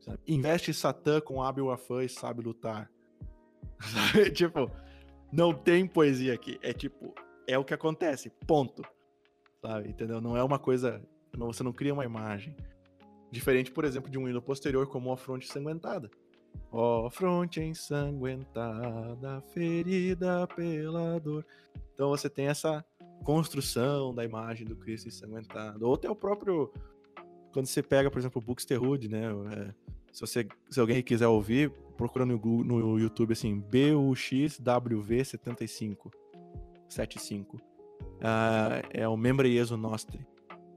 [0.01, 0.19] Sabe?
[0.27, 2.91] Investe Satã com hábil afã e sabe lutar.
[3.81, 4.31] Sabe?
[4.31, 4.71] tipo,
[5.33, 6.59] não tem poesia aqui.
[6.63, 7.15] É tipo,
[7.47, 8.83] é o que acontece, ponto.
[9.63, 9.89] Sabe?
[9.89, 10.21] Entendeu?
[10.21, 11.03] Não é uma coisa.
[11.37, 12.57] Você não cria uma imagem.
[13.31, 16.11] Diferente, por exemplo, de um hino posterior, como a fronte ensanguentada.
[16.71, 21.45] Ó, oh, fronte ensanguentada, ferida pela dor.
[21.95, 22.85] Então você tem essa
[23.23, 25.87] construção da imagem do Cristo ensanguentado.
[25.87, 26.71] Ou até o próprio.
[27.53, 29.29] Quando você pega, por exemplo, o Buxtehude, né?
[29.53, 29.73] É,
[30.13, 36.13] se, você, se alguém quiser ouvir, procura no, no YouTube assim, BUXWV75.
[36.89, 37.57] 75.
[37.57, 37.61] Uh,
[38.91, 40.27] é o Membra Iesu Nostri.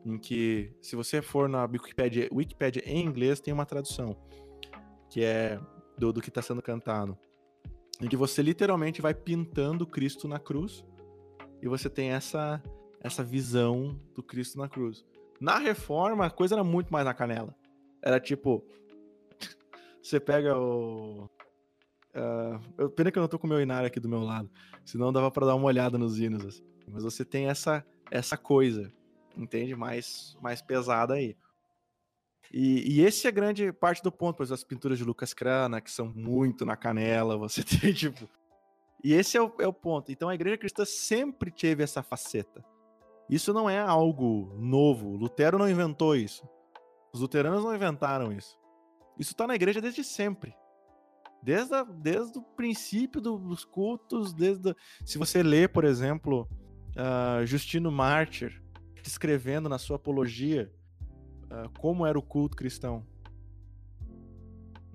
[0.06, 4.16] Em que, se você for na Wikipedia, Wikipedia em inglês, tem uma tradução.
[5.10, 5.60] Que é
[5.98, 7.18] do, do que está sendo cantado.
[8.02, 10.86] Em que você literalmente vai pintando Cristo na cruz
[11.62, 12.62] e você tem essa,
[13.02, 15.04] essa visão do Cristo na cruz.
[15.40, 17.56] Na reforma, a coisa era muito mais na canela.
[18.02, 18.64] Era tipo.
[20.02, 21.30] você pega o.
[22.16, 24.50] Uh, pena que eu não tô com o meu Inário aqui do meu lado.
[24.86, 26.46] Senão dava para dar uma olhada nos hinos.
[26.46, 26.64] Assim.
[26.88, 28.92] Mas você tem essa, essa coisa,
[29.36, 29.76] entende?
[29.76, 31.36] Mais, mais pesada aí.
[32.54, 35.92] E, e esse é grande parte do ponto, pois as pinturas de Lucas Crana, que
[35.92, 38.30] são muito na canela, você tem, tipo,
[39.04, 40.12] e esse é o, é o ponto.
[40.12, 42.64] Então a igreja cristã sempre teve essa faceta.
[43.30, 45.16] Isso não é algo novo.
[45.16, 46.48] Lutero não inventou isso.
[47.14, 48.58] Os luteranos não inventaram isso.
[49.20, 50.56] Isso está na igreja desde sempre.
[51.42, 54.76] Desde, a, desde o princípio dos cultos, desde a,
[55.06, 56.48] se você lê, por exemplo,
[56.96, 58.62] uh, Justino Mártir
[59.02, 60.72] descrevendo na sua apologia
[61.52, 63.06] uh, como era o culto cristão.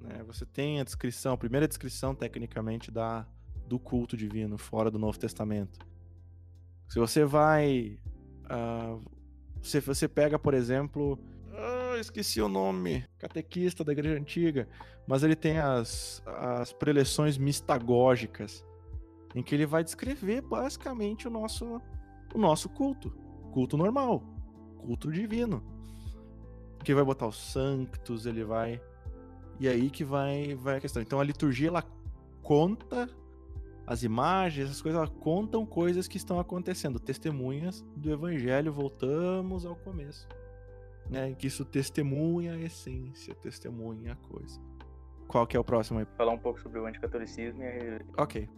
[0.01, 0.23] Né?
[0.27, 3.27] Você tem a descrição, a primeira descrição tecnicamente da,
[3.67, 5.79] do culto divino fora do Novo Testamento.
[6.89, 7.99] Se você vai.
[8.45, 9.03] Uh,
[9.63, 11.19] se você pega, por exemplo.
[11.55, 13.05] Ah, esqueci o nome.
[13.19, 14.69] Catequista da Igreja Antiga.
[15.07, 18.65] Mas ele tem as, as preleções mistagógicas.
[19.35, 21.81] Em que ele vai descrever basicamente o nosso,
[22.35, 23.11] o nosso culto.
[23.53, 24.23] Culto normal.
[24.79, 25.63] Culto divino.
[26.83, 28.80] Que vai botar os santos, ele vai.
[29.61, 31.03] E aí que vai, vai a questão.
[31.03, 31.85] Então a liturgia ela
[32.43, 33.09] conta
[33.87, 38.72] as imagens, essas coisas, contam coisas que estão acontecendo, testemunhas do evangelho.
[38.72, 40.26] Voltamos ao começo,
[41.11, 41.35] né?
[41.35, 44.61] Que isso testemunha a essência, testemunha a coisa.
[45.28, 46.07] Qual que é o próximo aí?
[46.16, 48.49] Falar um pouco sobre o anticatolicismo e Ok.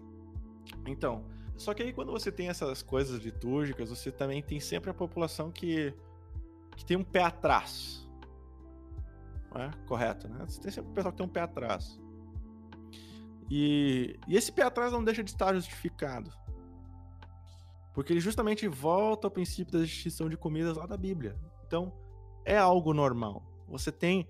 [0.87, 1.25] Então,
[1.57, 5.51] só que aí quando você tem essas coisas litúrgicas, você também tem sempre a população
[5.51, 5.95] que,
[6.77, 8.04] que tem um pé atrás.
[9.55, 9.71] Não é?
[9.87, 10.45] Correto, né?
[10.47, 12.01] Você tem sempre o pessoal que tem um pé atrás.
[13.49, 16.33] E, e esse pé atrás não deixa de estar justificado.
[17.95, 21.39] Porque ele justamente volta ao princípio da distinção de comidas lá da Bíblia.
[21.65, 21.93] Então,
[22.45, 23.43] é algo normal.
[23.69, 24.29] Você tem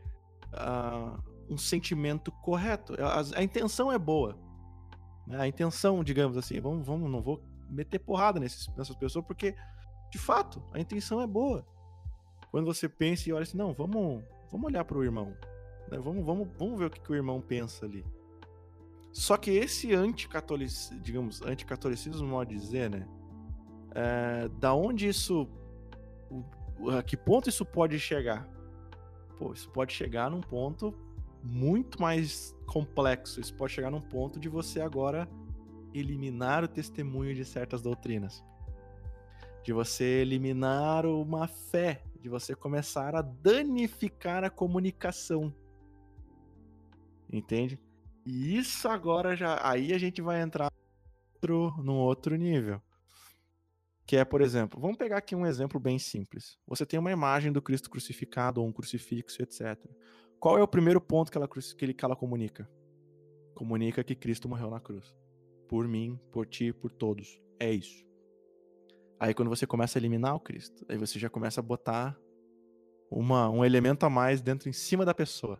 [0.52, 1.18] uh,
[1.48, 2.94] um sentimento correto.
[3.02, 4.38] A, a, intenção é boa.
[5.26, 5.40] Né?
[5.40, 9.56] A intenção, digamos assim, vamos, vamos, não vou meter porrada nesses, nessas pessoas, porque,
[10.10, 11.66] de fato, a intenção é boa.
[12.50, 15.36] Quando você pensa e olha assim, não, vamos, vamos olhar para o irmão.
[15.90, 15.98] Né?
[15.98, 18.04] Vamos, vamos, vamos ver o que, que o irmão pensa ali.
[19.12, 23.06] Só que esse anticatolicismo, digamos, anticatolicismo, modo de dizer, né?
[23.94, 25.48] É, da onde isso.
[26.98, 28.48] A que ponto isso pode chegar?
[29.38, 30.92] Pô, isso pode chegar num ponto
[31.44, 33.40] muito mais complexo.
[33.40, 35.28] Isso pode chegar num ponto de você agora
[35.92, 38.42] eliminar o testemunho de certas doutrinas.
[39.62, 45.54] De você eliminar uma fé, de você começar a danificar a comunicação.
[47.30, 47.78] Entende?
[48.24, 49.60] E isso agora já.
[49.62, 50.72] Aí a gente vai entrar
[51.34, 52.80] outro, num outro nível.
[54.06, 56.58] Que é, por exemplo, vamos pegar aqui um exemplo bem simples.
[56.66, 59.78] Você tem uma imagem do Cristo crucificado, ou um crucifixo, etc.
[60.40, 62.66] Qual é o primeiro ponto que ela, que, ele, que ela comunica?
[63.54, 65.14] Comunica que Cristo morreu na cruz.
[65.68, 67.38] Por mim, por ti, por todos.
[67.60, 68.02] É isso.
[69.24, 72.14] Aí quando você começa a eliminar o Cristo, aí você já começa a botar
[73.10, 75.58] uma, um elemento a mais dentro em cima da pessoa.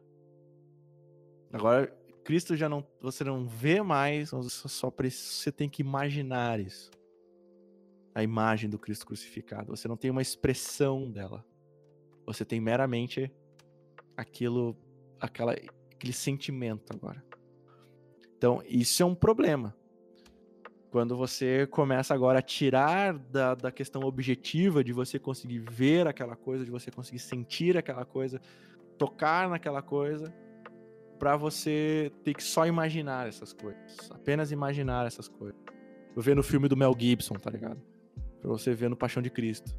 [1.51, 1.87] Agora,
[2.25, 6.91] Cristo já não, você não vê mais, você só você tem que imaginar isso.
[8.15, 9.75] A imagem do Cristo crucificado.
[9.75, 11.43] Você não tem uma expressão dela.
[12.27, 13.33] Você tem meramente
[14.15, 14.77] aquilo,
[15.19, 15.55] aquela,
[15.91, 17.25] aquele sentimento agora.
[18.37, 19.75] Então, isso é um problema.
[20.95, 26.36] Quando você começa agora a tirar da, da questão objetiva de você conseguir ver aquela
[26.36, 28.40] coisa, de você conseguir sentir aquela coisa,
[28.97, 30.32] tocar naquela coisa,
[31.18, 34.09] para você ter que só imaginar essas coisas.
[34.09, 35.61] Apenas imaginar essas coisas.
[36.14, 37.82] Eu ver no filme do Mel Gibson, tá ligado?
[38.40, 39.76] Pra você ver no Paixão de Cristo.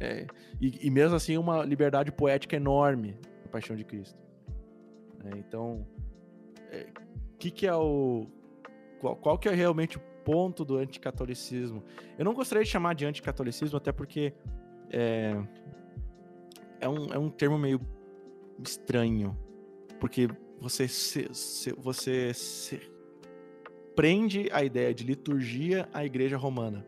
[0.00, 0.26] É,
[0.60, 4.18] e, e, mesmo assim, uma liberdade poética enorme no Paixão de Cristo.
[5.24, 6.88] É, então, o é,
[7.38, 8.26] que, que é o.
[9.00, 11.82] Qual, qual que é realmente o ponto do anticatolicismo?
[12.18, 14.34] Eu não gostaria de chamar de anticatolicismo, até porque
[14.90, 15.34] é,
[16.82, 17.80] é, um, é um termo meio
[18.62, 19.34] estranho.
[19.98, 20.28] Porque
[20.60, 22.78] você se, se, você se
[23.96, 26.84] prende a ideia de liturgia à igreja romana.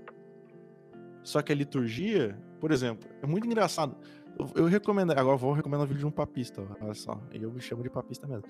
[1.23, 3.97] Só que a liturgia, por exemplo, é muito engraçado.
[4.39, 7.19] Eu, eu recomendo, agora vou recomendar o vídeo de um papista, olha só.
[7.33, 8.45] Eu me chamo de papista mesmo.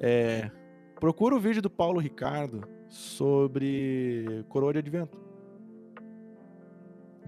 [0.00, 0.50] É,
[0.98, 5.18] procura o vídeo do Paulo Ricardo sobre coroa de advento.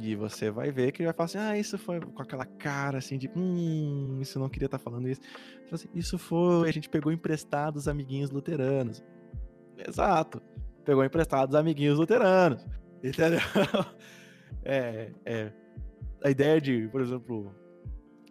[0.01, 2.99] E você vai ver que ele vai falar assim: ah, isso foi com aquela cara
[2.99, 5.21] assim de hum, isso não queria estar tá falando isso.
[5.73, 9.03] Assim, isso foi, a gente pegou emprestado os amiguinhos luteranos.
[9.77, 10.41] Exato.
[10.85, 12.65] Pegou emprestado os amiguinhos luteranos.
[13.03, 13.41] Entendeu?
[14.65, 15.53] É, é.
[16.23, 17.55] A ideia de, por exemplo,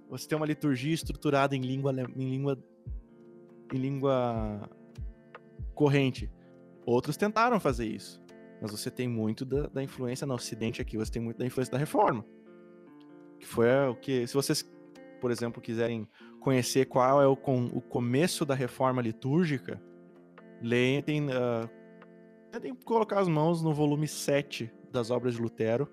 [0.09, 2.57] você ter uma liturgia estruturada em língua, em língua,
[3.73, 4.69] em língua
[5.73, 6.29] corrente.
[6.87, 8.23] Outros tentaram fazer isso.
[8.61, 11.73] Mas você tem muito da, da, influência no Ocidente aqui, você tem muito da influência
[11.73, 12.25] da reforma.
[13.37, 14.25] Que foi o que.
[14.25, 14.63] Se vocês,
[15.19, 16.07] por exemplo, quiserem
[16.39, 19.83] conhecer qual é o, com, o começo da reforma litúrgica,
[20.61, 21.69] leem, tem, uh,
[22.85, 25.89] colocar as mãos no volume 7 das obras de Lutero,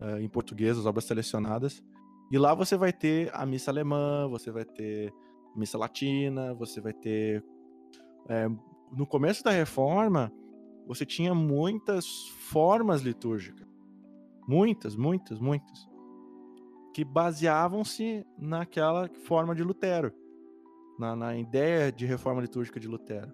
[0.00, 1.82] uh, em português, as obras selecionadas.
[2.30, 5.12] E lá você vai ter a missa alemã, você vai ter
[5.56, 7.44] missa latina, você vai ter.
[8.28, 8.48] É,
[8.96, 10.32] no começo da reforma,
[10.86, 13.66] você tinha muitas formas litúrgicas.
[14.46, 15.88] Muitas, muitas, muitas.
[16.92, 20.12] Que baseavam-se naquela forma de Lutero.
[20.98, 23.32] Na, na, ideia de reforma litúrgica de Lutero.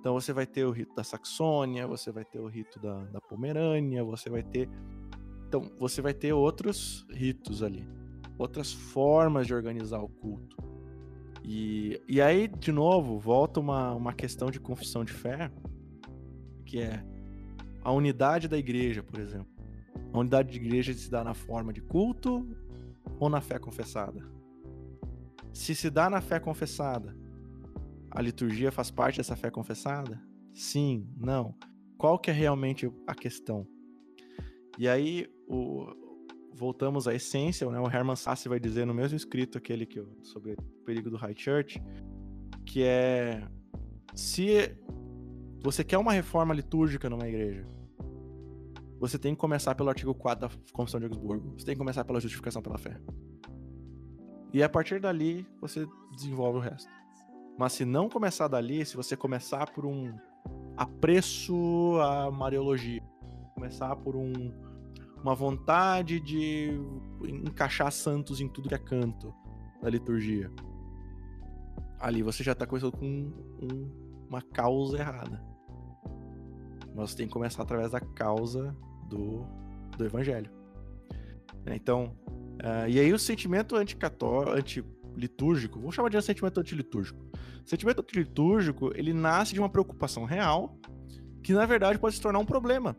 [0.00, 3.20] Então você vai ter o rito da Saxônia, você vai ter o rito da, da
[3.20, 4.68] Pomerânia, você vai ter.
[5.46, 7.86] Então, você vai ter outros ritos ali.
[8.38, 10.69] Outras formas de organizar o culto.
[11.52, 15.50] E, e aí, de novo, volta uma, uma questão de confissão de fé
[16.64, 17.04] que é
[17.82, 19.52] a unidade da igreja, por exemplo.
[20.12, 22.48] A unidade de igreja se dá na forma de culto
[23.18, 24.24] ou na fé confessada?
[25.52, 27.16] Se se dá na fé confessada,
[28.12, 30.22] a liturgia faz parte dessa fé confessada?
[30.54, 31.56] Sim, não.
[31.98, 33.66] Qual que é realmente a questão?
[34.78, 35.88] E aí, o,
[36.52, 37.80] voltamos à essência, né?
[37.80, 41.16] o Herman Sassi vai dizer no mesmo escrito aquele que eu, sobre o perigo do
[41.16, 41.82] high church,
[42.64, 43.42] que é
[44.14, 44.76] se
[45.62, 47.66] você quer uma reforma litúrgica numa igreja,
[48.98, 51.58] você tem que começar pelo artigo 4 da Constituição de Augsburgo.
[51.58, 53.00] Você tem que começar pela justificação pela fé.
[54.52, 56.90] E a partir dali, você desenvolve o resto.
[57.58, 60.12] Mas se não começar dali, se você começar por um
[60.76, 63.02] apreço à Mariologia,
[63.54, 64.52] começar por um,
[65.22, 66.70] uma vontade de
[67.22, 69.34] encaixar santos em tudo que é canto
[69.82, 70.50] da liturgia,
[71.98, 75.42] ali você já está começando com um, uma causa errada.
[76.94, 78.76] Mas tem que começar através da causa
[79.08, 79.46] do,
[79.96, 80.50] do evangelho.
[81.64, 82.16] Né, então,
[82.62, 87.22] uh, e aí o sentimento anticatólico, antilitúrgico, vamos chamar de sentimento antilitúrgico.
[87.64, 90.78] O sentimento antilitúrgico, ele nasce de uma preocupação real,
[91.42, 92.96] que na verdade pode se tornar um problema.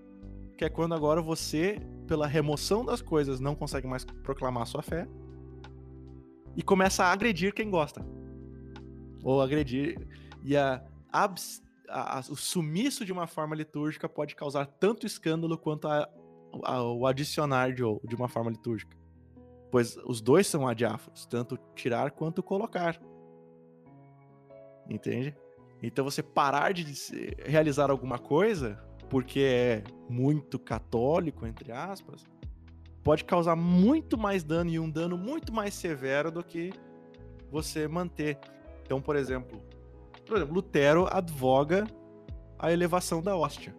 [0.57, 1.81] Que é quando agora você,
[2.11, 5.07] pela remoção das coisas, não consegue mais proclamar sua fé
[6.57, 8.05] e começa a agredir quem gosta.
[9.23, 9.97] Ou agredir.
[10.43, 15.57] E a, abs a, a, o sumiço de uma forma litúrgica pode causar tanto escândalo
[15.57, 15.87] quanto
[16.51, 18.97] o adicionar de, de uma forma litúrgica.
[19.71, 23.01] Pois os dois são adiáforos, tanto tirar quanto colocar.
[24.89, 25.33] Entende?
[25.81, 26.83] Então você parar de
[27.45, 32.25] realizar alguma coisa, porque é muito católico, entre aspas,
[33.03, 36.71] pode causar muito mais dano e um dano muito mais severo do que
[37.51, 38.39] você manter.
[38.85, 39.61] Então, por exemplo,
[40.25, 41.85] por exemplo, Lutero advoga
[42.57, 43.75] a elevação da hóstia.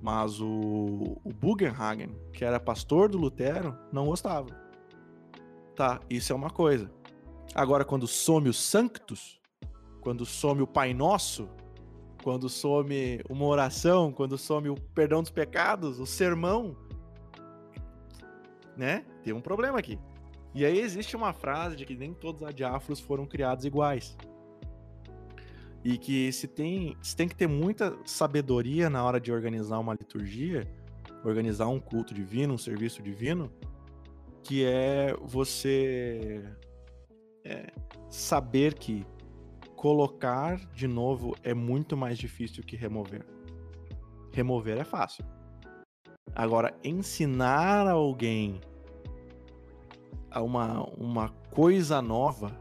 [0.00, 4.48] Mas o, o Bugenhagen, que era pastor do Lutero, não gostava.
[5.76, 6.90] Tá, isso é uma coisa.
[7.54, 9.40] Agora, quando some o Sanctus,
[10.00, 11.48] quando some o Pai Nosso,
[12.22, 16.76] quando some uma oração, quando some o perdão dos pecados, o sermão,
[18.76, 19.04] né?
[19.22, 19.98] Tem um problema aqui.
[20.54, 24.16] E aí existe uma frase de que nem todos os adiáforos foram criados iguais.
[25.84, 29.94] E que se tem, se tem que ter muita sabedoria na hora de organizar uma
[29.94, 30.68] liturgia,
[31.24, 33.50] organizar um culto divino, um serviço divino,
[34.42, 36.44] que é você
[37.44, 37.72] é,
[38.08, 39.04] saber que
[39.82, 43.26] colocar de novo é muito mais difícil que remover.
[44.32, 45.24] Remover é fácil.
[46.36, 48.60] Agora, ensinar alguém
[50.30, 52.56] a uma, uma coisa nova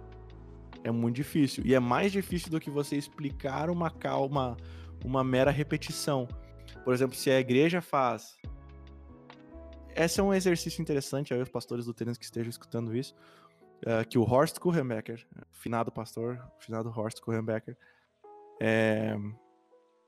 [0.84, 1.64] é muito difícil.
[1.64, 4.58] E é mais difícil do que você explicar uma calma,
[5.06, 6.28] uma mera repetição.
[6.84, 8.36] Por exemplo, se a igreja faz.
[9.96, 13.14] Esse é um exercício interessante aí, os pastores tênis que estejam escutando isso.
[13.82, 17.76] Uh, que o Horst Kuchenbecker, finado pastor, finado Horst Kuchenbecker,
[18.62, 19.16] é,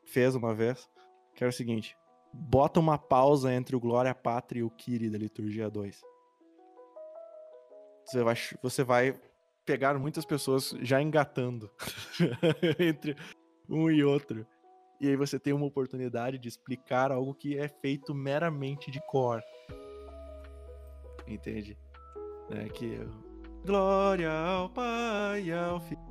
[0.05, 0.87] fez uma vez,
[1.35, 1.97] que era o seguinte:
[2.31, 6.01] bota uma pausa entre o Glória Pátria e o Kiri da liturgia 2.
[8.05, 9.19] Você vai, você vai
[9.65, 11.71] pegar muitas pessoas já engatando
[12.79, 13.15] entre
[13.69, 14.45] um e outro.
[14.99, 19.41] E aí você tem uma oportunidade de explicar algo que é feito meramente de cor.
[21.27, 21.77] Entende?
[22.51, 22.99] É que
[23.65, 26.01] glória ao Pai, ao Filho,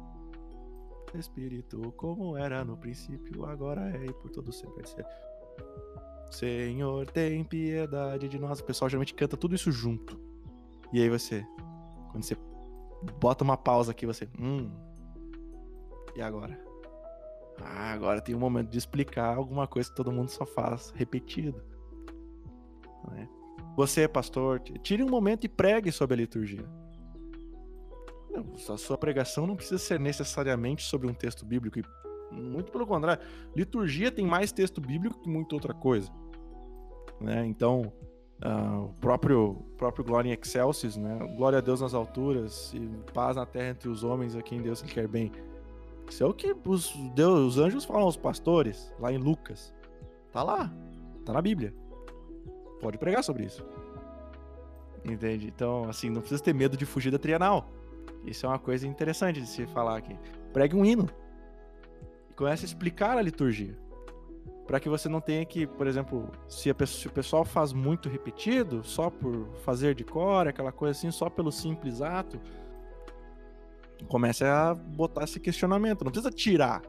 [1.14, 4.84] Espírito, como era no princípio, agora é e por todo sempre.
[6.30, 8.61] Senhor, tem piedade de nós.
[8.61, 10.18] O pessoal geralmente canta tudo isso junto.
[10.92, 11.46] E aí você,
[12.11, 12.36] quando você
[13.20, 14.26] bota uma pausa aqui, você.
[14.40, 14.70] Hum.
[16.16, 16.59] E agora?
[17.61, 21.62] Ah, agora tem um momento de explicar alguma coisa que todo mundo só faz repetido.
[23.11, 23.28] Né?
[23.76, 26.64] Você, pastor, tire um momento e pregue sobre a liturgia.
[28.68, 31.80] A sua pregação não precisa ser necessariamente sobre um texto bíblico.
[32.30, 33.22] Muito pelo contrário,
[33.54, 36.10] liturgia tem mais texto bíblico que muita outra coisa.
[37.20, 37.44] Né?
[37.46, 37.92] Então,
[38.44, 41.16] Uh, o próprio, próprio Glória em Excelsis, né?
[41.36, 42.80] Glória a Deus nas alturas e
[43.12, 45.30] paz na terra entre os homens a quem Deus quer bem.
[46.08, 49.72] Isso é o que os, Deus, os anjos falam aos pastores, lá em Lucas.
[50.32, 50.72] Tá lá,
[51.24, 51.72] tá na Bíblia.
[52.80, 53.64] Pode pregar sobre isso.
[55.04, 55.46] Entende?
[55.46, 57.70] Então, assim, não precisa ter medo de fugir da trianal.
[58.24, 60.16] Isso é uma coisa interessante de se falar aqui.
[60.52, 61.08] Pregue um hino.
[62.30, 63.76] E comece a explicar a liturgia
[64.66, 68.08] para que você não tenha que, por exemplo, se, pessoa, se, o pessoal faz muito
[68.08, 72.40] repetido, só por fazer de cor, aquela coisa assim, só pelo simples ato,
[74.08, 76.04] comece a botar esse questionamento.
[76.04, 76.82] Não precisa tirar.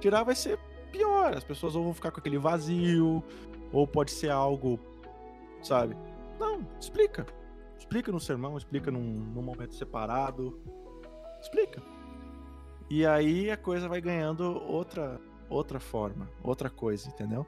[0.00, 0.58] Tirar vai ser
[0.90, 1.36] pior.
[1.36, 3.22] As pessoas ou vão ficar com aquele vazio,
[3.72, 4.78] ou pode ser algo,
[5.62, 5.96] sabe?
[6.38, 7.26] Não, explica.
[7.82, 10.56] Explica no sermão, explica num, num momento separado.
[11.40, 11.82] Explica.
[12.88, 17.44] E aí a coisa vai ganhando outra outra forma, outra coisa, entendeu?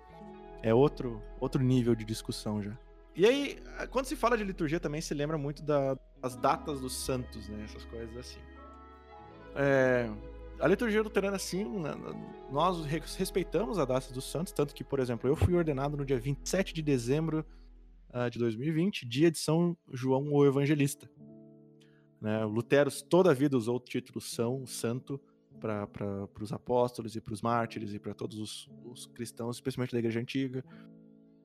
[0.60, 2.76] É outro, outro nível de discussão já.
[3.14, 6.94] E aí, quando se fala de liturgia também se lembra muito da, das datas dos
[6.94, 7.62] santos, né?
[7.64, 8.40] Essas coisas assim.
[9.54, 10.10] É,
[10.58, 11.64] a liturgia luterana, sim,
[12.50, 16.18] nós respeitamos a data dos santos, tanto que, por exemplo, eu fui ordenado no dia
[16.18, 17.46] 27 de dezembro
[18.14, 21.10] uh, de 2020, dia de São João o Evangelista.
[22.20, 22.44] Né?
[22.44, 25.20] Lutero toda a vida usou o título São, Santo,
[25.60, 29.98] para os apóstolos e para os mártires e para todos os, os, cristãos, especialmente da
[29.98, 30.64] igreja antiga,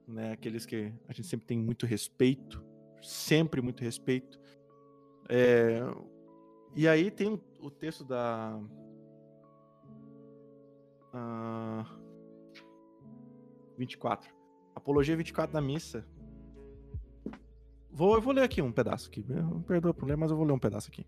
[0.07, 0.33] né?
[0.33, 2.63] Aqueles que a gente sempre tem muito respeito,
[3.01, 4.39] sempre muito respeito.
[5.29, 5.79] É,
[6.75, 8.59] e aí tem o, texto da
[11.13, 11.85] uh,
[13.77, 14.29] 24,
[14.75, 16.05] Apologia 24 da missa.
[17.91, 19.25] Vou, eu vou ler aqui um pedaço aqui.
[19.67, 21.05] Perdoa por ler, mas eu vou ler um pedaço aqui.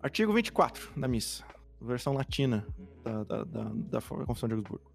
[0.00, 1.44] Artigo 24 da missa
[1.84, 2.66] versão latina
[3.02, 4.90] da, da, da, da Confissão de Augsburgo.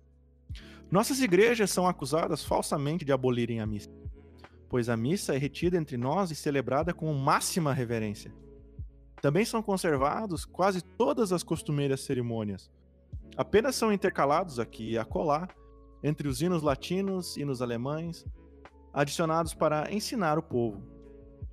[0.92, 3.90] Nossas igrejas são acusadas falsamente de abolirem a missa,
[4.68, 8.34] pois a missa é retida entre nós e celebrada com máxima reverência.
[9.22, 12.72] Também são conservados quase todas as costumeiras cerimônias.
[13.38, 15.48] Apenas são intercalados aqui e acolá
[16.02, 18.26] entre os hinos latinos, hinos alemães,
[18.94, 20.82] adicionados para ensinar o povo.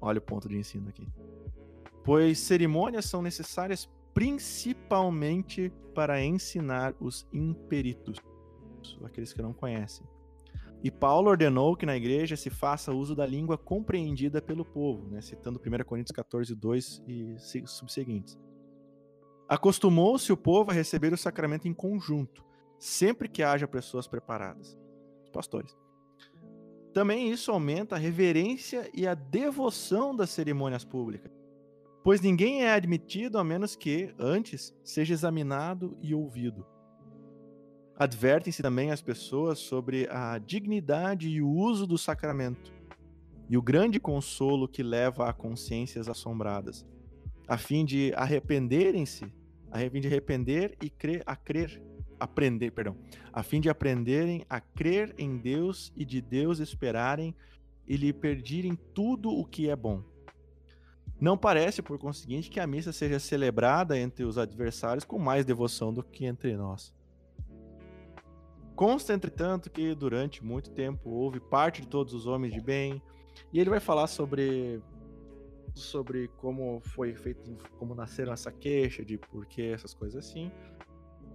[0.00, 1.06] Olha o ponto de ensino aqui.
[2.04, 8.18] Pois cerimônias são necessárias principalmente para ensinar os imperitos,
[9.04, 10.06] aqueles que não conhecem.
[10.82, 15.20] E Paulo ordenou que na igreja se faça uso da língua compreendida pelo povo, né,
[15.20, 17.34] citando 1 Coríntios 14, 2 e
[17.66, 18.38] subseguintes.
[19.48, 22.44] Acostumou-se o povo a receber o sacramento em conjunto,
[22.78, 24.78] sempre que haja pessoas preparadas,
[25.24, 25.76] os pastores.
[26.96, 31.36] Também isso aumenta a reverência e a devoção das cerimônias públicas
[32.06, 36.64] pois ninguém é admitido a menos que, antes, seja examinado e ouvido.
[37.96, 42.72] Advertem-se também as pessoas sobre a dignidade e o uso do sacramento,
[43.50, 46.86] e o grande consolo que leva a consciências assombradas,
[47.48, 49.26] a fim de arrependerem-se
[49.68, 51.82] a fim de arrepender e crer, a crer,
[52.18, 52.96] aprender, perdão,
[53.32, 57.34] a fim de aprenderem a crer em Deus e de Deus esperarem
[57.86, 60.02] e lhe perdirem tudo o que é bom.
[61.20, 65.92] Não parece, por conseguinte, que a missa seja celebrada entre os adversários com mais devoção
[65.92, 66.94] do que entre nós.
[68.74, 73.00] Consta, entretanto, que durante muito tempo houve parte de todos os homens de bem,
[73.50, 74.82] e ele vai falar sobre
[75.74, 80.50] sobre como foi feito, como nasceram essa queixa, de porquê, essas coisas assim.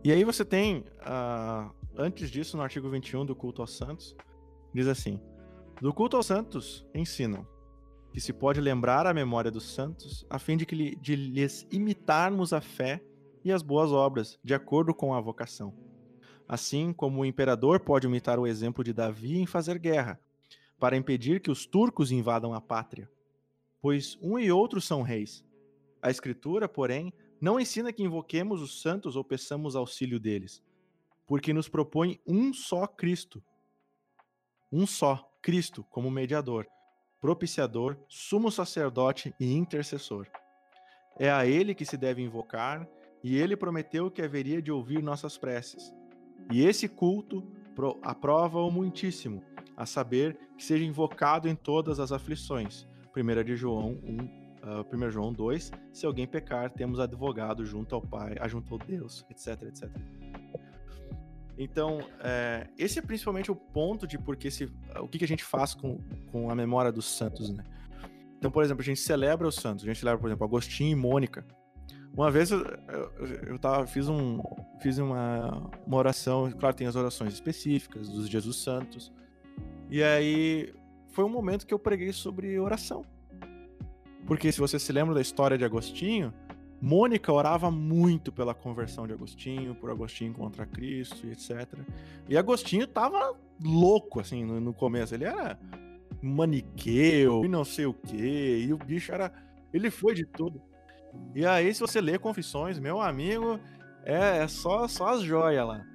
[0.03, 4.15] E aí você tem, uh, antes disso, no artigo 21 do culto aos santos,
[4.73, 5.19] diz assim:
[5.79, 7.47] Do culto aos santos ensinam
[8.11, 12.51] que se pode lembrar a memória dos santos, a fim de, que, de lhes imitarmos
[12.51, 13.01] a fé
[13.43, 15.73] e as boas obras, de acordo com a vocação.
[16.47, 20.19] Assim como o imperador pode imitar o exemplo de Davi em fazer guerra,
[20.77, 23.09] para impedir que os turcos invadam a pátria
[23.81, 25.43] pois um e outro são reis.
[26.01, 27.11] A Escritura, porém,
[27.41, 30.63] não ensina que invoquemos os santos ou peçamos auxílio deles,
[31.25, 33.43] porque nos propõe um só Cristo.
[34.71, 36.67] Um só, Cristo, como mediador,
[37.19, 40.27] propiciador, sumo sacerdote e intercessor.
[41.17, 42.87] É a ele que se deve invocar,
[43.23, 45.93] e ele prometeu que haveria de ouvir nossas preces.
[46.51, 47.43] E esse culto
[48.01, 49.43] aprova o muitíssimo,
[49.75, 55.11] a saber que seja invocado em todas as aflições 1 de João 1, uh, 1
[55.11, 59.89] João 2, se alguém pecar, temos advogado junto ao Pai, junto ao Deus, etc, etc.
[61.57, 65.43] Então, é, esse é principalmente o ponto de porque se, o que, que a gente
[65.43, 65.99] faz com,
[66.31, 67.63] com a memória dos santos, né?
[68.37, 70.95] Então, por exemplo, a gente celebra os santos, a gente celebra, por exemplo, Agostinho e
[70.95, 71.45] Mônica.
[72.11, 74.41] Uma vez eu, eu, eu tava, fiz, um,
[74.81, 79.13] fiz uma, uma oração, claro, tem as orações específicas dos Jesus Santos,
[79.89, 80.73] e aí
[81.11, 83.05] foi um momento que eu preguei sobre oração.
[84.25, 86.33] Porque se você se lembra da história de Agostinho,
[86.81, 91.77] Mônica orava muito pela conversão de Agostinho, por Agostinho contra Cristo e etc.
[92.27, 95.13] E Agostinho tava louco, assim, no, no começo.
[95.13, 95.59] Ele era
[96.21, 98.65] maniqueu e não sei o quê.
[98.67, 99.31] E o bicho era.
[99.71, 100.61] Ele foi de tudo.
[101.35, 103.59] E aí, se você lê Confissões, meu amigo,
[104.03, 105.85] é, é só, só as joias lá.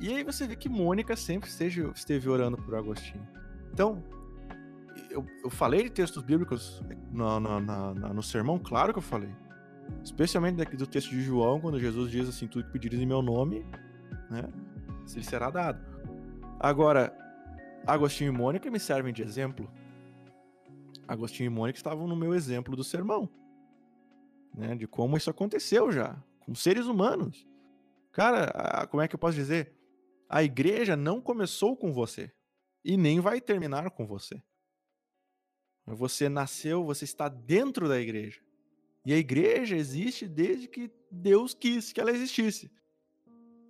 [0.00, 3.26] E aí você vê que Mônica sempre esteve, esteve orando por Agostinho.
[3.72, 4.02] Então,
[5.10, 9.30] eu, eu falei de textos bíblicos no, no, no, sermão, claro que eu falei.
[10.02, 13.66] Especialmente do texto de João, quando Jesus diz assim: tudo que pedires em meu nome,
[14.30, 14.48] né?
[15.04, 15.84] Se lhe será dado.
[16.58, 17.12] Agora,
[17.86, 19.68] Agostinho e Mônica me servem de exemplo.
[21.08, 23.28] Agostinho e Mônica estavam no meu exemplo do sermão.
[24.54, 27.46] Né, de como isso aconteceu já, com seres humanos.
[28.12, 29.72] Cara, a, como é que eu posso dizer?
[30.28, 32.32] A igreja não começou com você
[32.84, 34.42] e nem vai terminar com você.
[35.94, 38.40] Você nasceu, você está dentro da igreja.
[39.04, 42.70] E a igreja existe desde que Deus quis que ela existisse.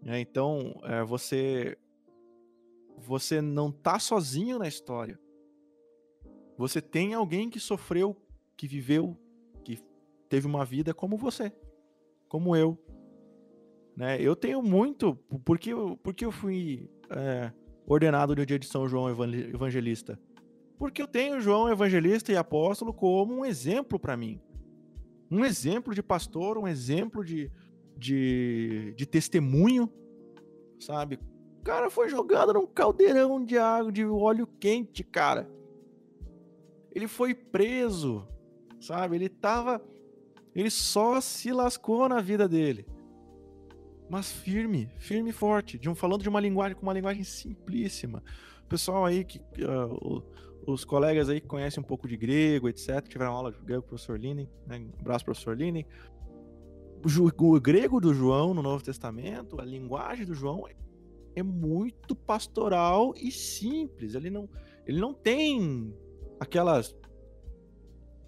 [0.04, 1.76] É, então, é, você
[2.98, 5.18] você não está sozinho na história.
[6.58, 8.14] Você tem alguém que sofreu,
[8.56, 9.16] que viveu,
[9.64, 9.78] que
[10.28, 11.50] teve uma vida como você,
[12.28, 12.78] como eu.
[13.96, 14.20] Né?
[14.20, 15.70] Eu tenho muito, porque,
[16.02, 17.50] porque eu fui é,
[17.86, 20.18] ordenado no dia de São João Evangelista
[20.80, 24.40] porque eu tenho João Evangelista e Apóstolo como um exemplo para mim.
[25.30, 27.52] Um exemplo de pastor, um exemplo de,
[27.98, 29.92] de, de testemunho,
[30.78, 31.20] sabe?
[31.58, 35.50] O cara foi jogado num caldeirão de água, de óleo quente, cara.
[36.94, 38.26] Ele foi preso,
[38.80, 39.16] sabe?
[39.16, 39.84] Ele tava.
[40.54, 42.86] Ele só se lascou na vida dele.
[44.08, 45.78] Mas firme, firme e forte.
[45.78, 48.24] De um, falando de uma linguagem com uma linguagem simplíssima.
[48.64, 49.40] O pessoal aí que.
[49.62, 50.22] Uh,
[50.72, 54.18] os colegas aí que conhecem um pouco de grego, etc., tiveram aula de grego, professor
[54.18, 54.78] Linen, né?
[54.78, 55.86] Um abraço, professor Linen.
[57.02, 60.64] O, o, grego do João no Novo Testamento, a linguagem do João
[61.34, 64.14] é muito pastoral e simples.
[64.14, 64.48] Ele não,
[64.86, 65.94] ele não tem
[66.38, 66.94] aquelas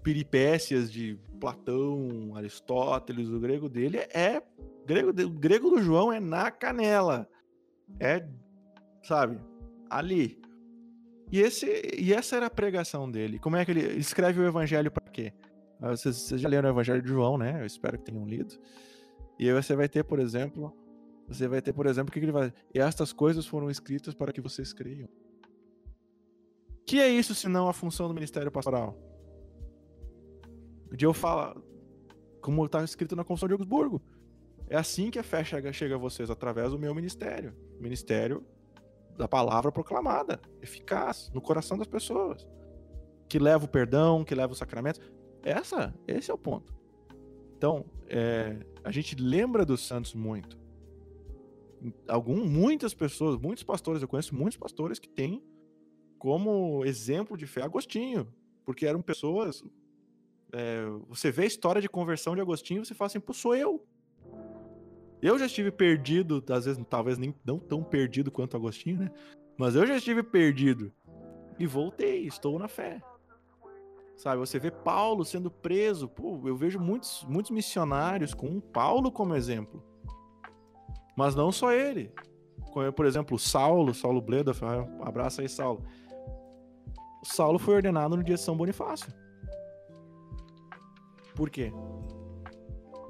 [0.01, 3.29] peripécias de Platão, Aristóteles.
[3.29, 4.41] O grego dele é
[4.85, 7.27] grego, o grego do João é na canela.
[7.99, 8.27] É,
[9.03, 9.39] sabe,
[9.89, 10.42] ali.
[11.33, 11.65] E, esse,
[11.97, 13.39] e essa era a pregação dele.
[13.39, 15.33] Como é que ele, escreve o evangelho para quê?
[15.81, 17.59] Ah, vocês, vocês, já leram o evangelho de João, né?
[17.59, 18.53] Eu espero que tenham lido.
[19.39, 20.71] E aí você vai ter, por exemplo,
[21.27, 22.53] você vai ter, por exemplo, o que, ele vai.
[22.71, 25.09] E estas coisas foram escritas para que vocês creiam.
[26.85, 28.95] Que é isso senão a função do ministério pastoral?
[30.91, 31.57] De eu falar,
[32.41, 33.99] como está escrito na Constituição de Augsburgo.
[34.69, 37.55] É assim que a fé chega, chega a vocês, através do meu ministério.
[37.79, 38.45] Ministério
[39.17, 42.47] da palavra proclamada, eficaz no coração das pessoas,
[43.29, 44.99] que leva o perdão, que leva o sacramento.
[45.43, 46.73] Essa, esse é o ponto.
[47.57, 50.57] Então, é, a gente lembra dos santos muito.
[52.07, 55.43] Algum, muitas pessoas, muitos pastores, eu conheço muitos pastores que têm
[56.17, 58.27] como exemplo de fé Agostinho,
[58.65, 59.63] porque eram pessoas.
[60.53, 63.85] É, você vê a história de conversão de Agostinho, você fala assim, pô, sou eu.
[65.23, 69.11] Eu já estive perdido, às vezes, talvez nem não tão perdido quanto Agostinho, né?
[69.57, 70.91] Mas eu já estive perdido.
[71.57, 73.01] E voltei, estou na fé.
[74.17, 76.09] Sabe, você vê Paulo sendo preso.
[76.09, 79.81] Pô, eu vejo muitos, muitos missionários com Paulo como exemplo.
[81.15, 82.11] Mas não só ele.
[82.93, 84.51] Por exemplo, Saulo, Saulo Bleda,
[85.01, 85.85] abraça aí, Saulo.
[87.23, 89.13] Saulo foi ordenado no dia de São Bonifácio.
[91.33, 91.71] Por quê?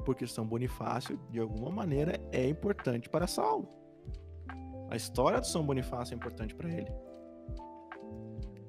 [0.05, 3.69] Porque São Bonifácio, de alguma maneira, é importante para Saulo.
[4.89, 6.91] A história de São Bonifácio é importante para ele.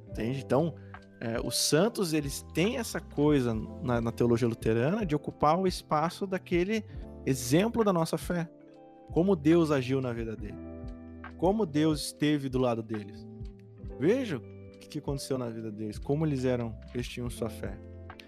[0.09, 0.41] Entende?
[0.45, 0.75] Então,
[1.21, 6.27] é, os santos eles têm essa coisa na, na, teologia luterana de ocupar o espaço
[6.27, 6.85] daquele
[7.25, 8.49] exemplo da nossa fé.
[9.13, 10.59] Como Deus agiu na vida dele.
[11.37, 13.27] Como Deus esteve do lado deles.
[13.99, 15.99] Veja o que, aconteceu na vida deles.
[15.99, 17.79] Como eles eram, eles tinham sua fé.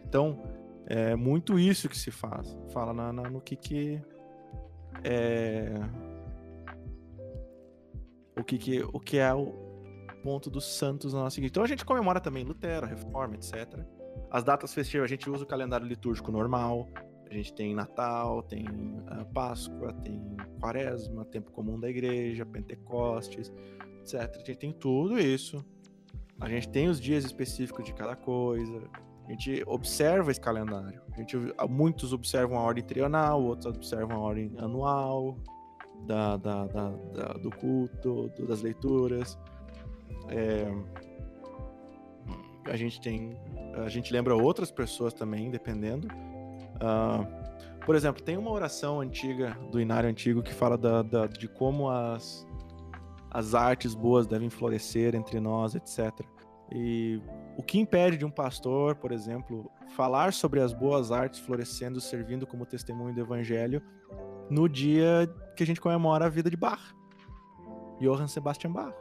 [0.05, 0.43] Então,
[0.87, 2.57] é muito isso que se faz.
[2.73, 4.01] Fala na, na, no que que
[5.03, 5.75] é,
[8.39, 9.53] o que que o que é o
[10.23, 11.51] ponto dos santos na nossa igreja.
[11.51, 13.81] Então a gente comemora também Lutero, Reforma, etc.
[14.31, 16.89] As datas festivas, a gente usa o calendário litúrgico normal.
[17.29, 20.21] A gente tem Natal, tem uh, Páscoa, tem
[20.61, 23.53] Quaresma, Tempo Comum da Igreja, Pentecostes,
[24.01, 24.15] etc.
[24.15, 25.65] A gente tem tudo isso.
[26.41, 28.83] A gente tem os dias específicos de cada coisa.
[29.27, 31.03] A gente observa esse calendário.
[31.13, 31.37] A gente,
[31.69, 35.37] muitos observam a ordem trienal, outros observam a ordem anual
[36.07, 39.37] da, da, da, da do culto, do, das leituras.
[40.29, 40.73] É,
[42.67, 43.37] a gente tem.
[43.85, 46.09] A gente lembra outras pessoas também, dependendo.
[46.77, 47.27] Uh,
[47.85, 51.89] por exemplo, tem uma oração antiga do Inário Antigo que fala da, da, de como
[51.89, 52.47] as,
[53.31, 56.13] as artes boas devem florescer entre nós, etc.
[56.73, 57.21] E
[57.57, 62.47] o que impede de um pastor, por exemplo, falar sobre as boas artes florescendo, servindo
[62.47, 63.83] como testemunho do evangelho
[64.51, 66.95] no dia que a gente comemora a vida de Bach,
[68.01, 68.95] Johann Sebastian Bach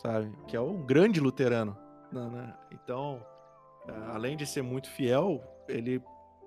[0.00, 0.32] sabe?
[0.46, 1.76] Que é um grande luterano.
[2.12, 2.56] Né, né?
[2.72, 3.24] Então,
[4.08, 6.02] além de ser muito fiel, ele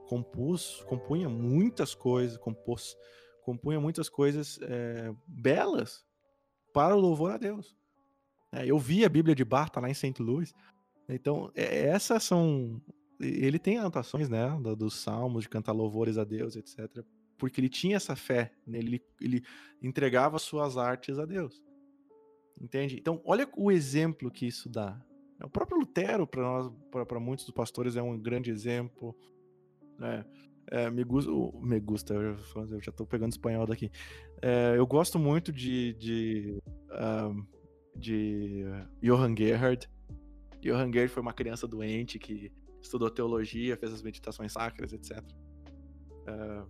[0.07, 2.97] compôs, compunha muitas coisas, compôs,
[3.43, 6.05] compunha muitas coisas é, belas
[6.73, 7.75] para o louvor a Deus.
[8.53, 10.21] É, eu vi a Bíblia de Barta lá em St.
[10.21, 10.53] Louis.
[11.09, 12.79] Então, é, essas são.
[13.19, 14.47] Ele tem anotações, né?
[14.77, 17.03] Dos salmos, de cantar louvores a Deus, etc.
[17.37, 19.43] Porque ele tinha essa fé, né, ele, ele
[19.81, 21.61] entregava suas artes a Deus.
[22.61, 22.95] Entende?
[22.97, 25.01] Então, olha o exemplo que isso dá.
[25.43, 26.71] O próprio Lutero, para nós,
[27.07, 29.15] para muitos dos pastores, é um grande exemplo.
[29.97, 30.23] Né?
[30.67, 32.37] É, me, gusta, me gusta, eu
[32.81, 33.91] já estou pegando espanhol daqui.
[34.41, 36.61] É, eu gosto muito de, de,
[36.91, 37.45] um,
[37.95, 38.63] de
[39.01, 39.89] Johann Gerhard.
[40.61, 42.51] Johann Gerhard foi uma criança doente que
[42.81, 45.19] estudou teologia, fez as meditações sacras, etc.
[45.19, 46.67] Uh,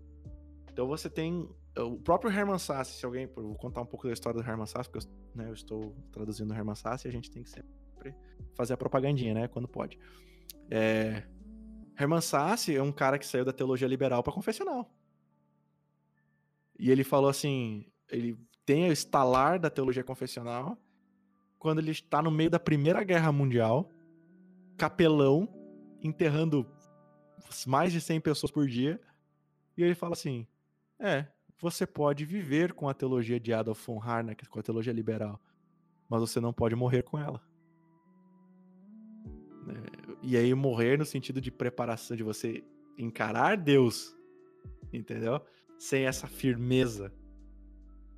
[0.71, 1.47] então você tem
[1.77, 3.27] o próprio Herman Sasse, se alguém.
[3.27, 6.51] Vou contar um pouco da história do Herman Sasse, porque eu, né, eu estou traduzindo
[6.51, 7.71] o Herman Sasse e a gente tem que sempre
[8.55, 9.47] fazer a propagandinha, né?
[9.47, 9.97] Quando pode.
[10.69, 11.23] É,
[11.99, 14.91] Herman Sasse é um cara que saiu da teologia liberal para confessional.
[16.77, 20.77] E ele falou assim: ele tem o estalar da teologia confessional
[21.63, 23.89] quando ele está no meio da Primeira Guerra Mundial,
[24.77, 25.47] capelão,
[26.01, 26.69] enterrando
[27.65, 28.99] mais de 100 pessoas por dia.
[29.77, 30.45] E ele fala assim:
[30.99, 31.25] é,
[31.61, 35.41] você pode viver com a teologia de Adolf von Harnack, com a teologia liberal,
[36.09, 37.41] mas você não pode morrer com ela.
[39.69, 42.61] É, e aí morrer no sentido de preparação, de você
[42.97, 44.13] encarar Deus,
[44.91, 45.39] entendeu?
[45.79, 47.09] Sem essa firmeza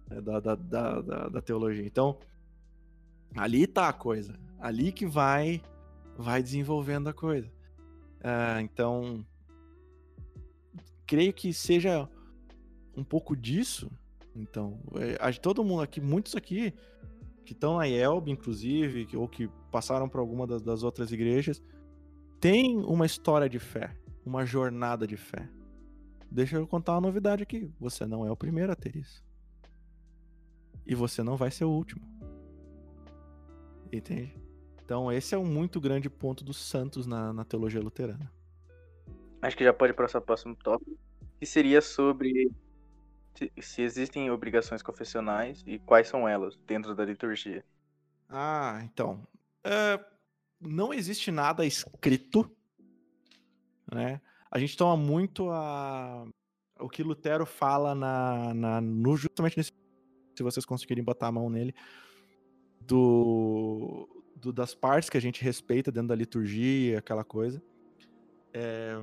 [0.10, 1.86] né, da, da, da, da, da teologia.
[1.86, 2.18] Então,
[3.36, 4.40] ali tá a coisa.
[4.60, 5.62] Ali que vai
[6.18, 7.48] vai desenvolvendo a coisa.
[8.20, 9.26] Uh, então,
[11.06, 12.10] creio que seja
[12.96, 13.92] um pouco disso,
[14.36, 16.74] então, é, todo mundo aqui, muitos aqui
[17.46, 21.62] que estão na IELB, inclusive, ou que passaram por alguma das, das outras igrejas,
[22.40, 23.96] tem uma história de fé,
[24.26, 25.48] uma jornada de fé.
[26.30, 27.72] Deixa eu contar uma novidade aqui.
[27.80, 29.24] Você não é o primeiro a ter isso.
[30.86, 32.02] E você não vai ser o último.
[33.92, 34.34] Entende?
[34.84, 38.32] Então, esse é um muito grande ponto dos santos na, na teologia luterana.
[39.42, 40.98] Acho que já pode passar para o próximo tópico,
[41.40, 42.52] que seria sobre
[43.60, 47.64] se existem obrigações confessionais e quais são elas dentro da liturgia.
[48.30, 49.28] Ah, então.
[49.64, 50.00] É,
[50.62, 52.50] não existe nada escrito,
[53.92, 54.22] né?
[54.56, 56.26] a gente toma muito a,
[56.80, 59.72] o que Lutero fala na, na, no, justamente nesse.
[60.34, 61.76] Se vocês conseguirem botar a mão nele,
[62.88, 67.62] do, do, das partes que a gente respeita dentro da liturgia, aquela coisa.
[68.54, 69.02] É,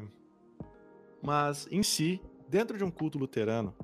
[1.22, 3.74] mas, em si, dentro de um culto luterano,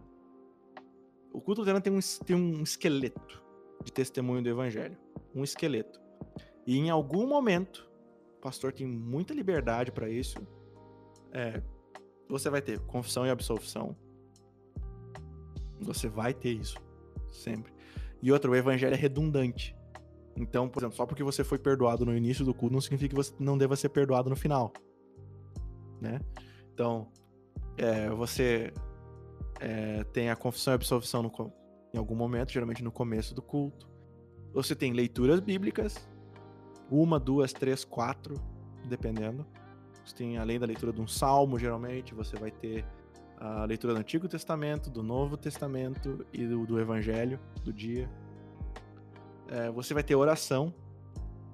[1.32, 3.42] o culto luterano tem um, tem um esqueleto
[3.84, 4.96] de testemunho do evangelho.
[5.34, 6.00] Um esqueleto.
[6.66, 7.88] E em algum momento,
[8.36, 10.36] o pastor tem muita liberdade para isso.
[11.32, 11.62] É,
[12.28, 13.96] você vai ter confissão e absolvição.
[15.80, 16.76] Você vai ter isso.
[17.30, 17.72] Sempre.
[18.20, 19.77] E outra, o evangelho é redundante.
[20.38, 23.16] Então, por exemplo, só porque você foi perdoado no início do culto não significa que
[23.16, 24.72] você não deva ser perdoado no final.
[26.00, 26.20] Né?
[26.72, 27.08] Então,
[27.76, 28.72] é, você
[29.60, 31.52] é, tem a confissão e absolvição no,
[31.92, 33.88] em algum momento, geralmente no começo do culto.
[34.52, 36.08] Você tem leituras bíblicas,
[36.88, 38.34] uma, duas, três, quatro,
[38.86, 39.44] dependendo.
[40.04, 42.84] Você tem, além da leitura de um salmo, geralmente, você vai ter
[43.38, 48.08] a leitura do Antigo Testamento, do Novo Testamento e do, do Evangelho do dia.
[49.48, 50.72] É, você vai ter oração.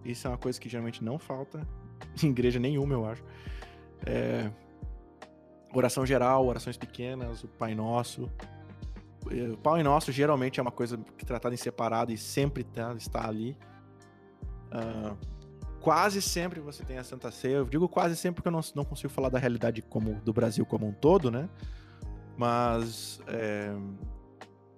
[0.04, 1.66] Isso é uma coisa que geralmente não falta
[2.22, 3.24] em igreja nenhuma, eu acho.
[4.06, 4.50] É,
[5.72, 8.30] oração geral, orações pequenas, o Pai Nosso.
[9.30, 12.64] É, o Pai Nosso geralmente é uma coisa que é tratada em separado e sempre
[12.64, 13.56] tá, está ali.
[14.66, 15.16] Uh,
[15.80, 17.56] quase sempre você tem a Santa Ceia.
[17.56, 20.66] Eu digo quase sempre porque eu não, não consigo falar da realidade como do Brasil
[20.66, 21.48] como um todo, né?
[22.36, 23.72] Mas é,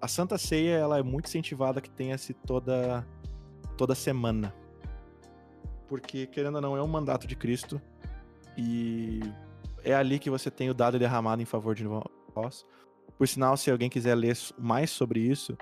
[0.01, 3.07] a Santa Ceia ela é muito incentivada que tenha-se toda,
[3.77, 4.55] toda semana.
[5.89, 7.81] Porque, querendo ou não, é um mandato de Cristo.
[8.57, 9.21] E
[9.85, 11.85] é ali que você tem o dado derramado em favor de
[12.35, 12.67] vós.
[13.17, 15.57] Por sinal, se alguém quiser ler mais sobre isso,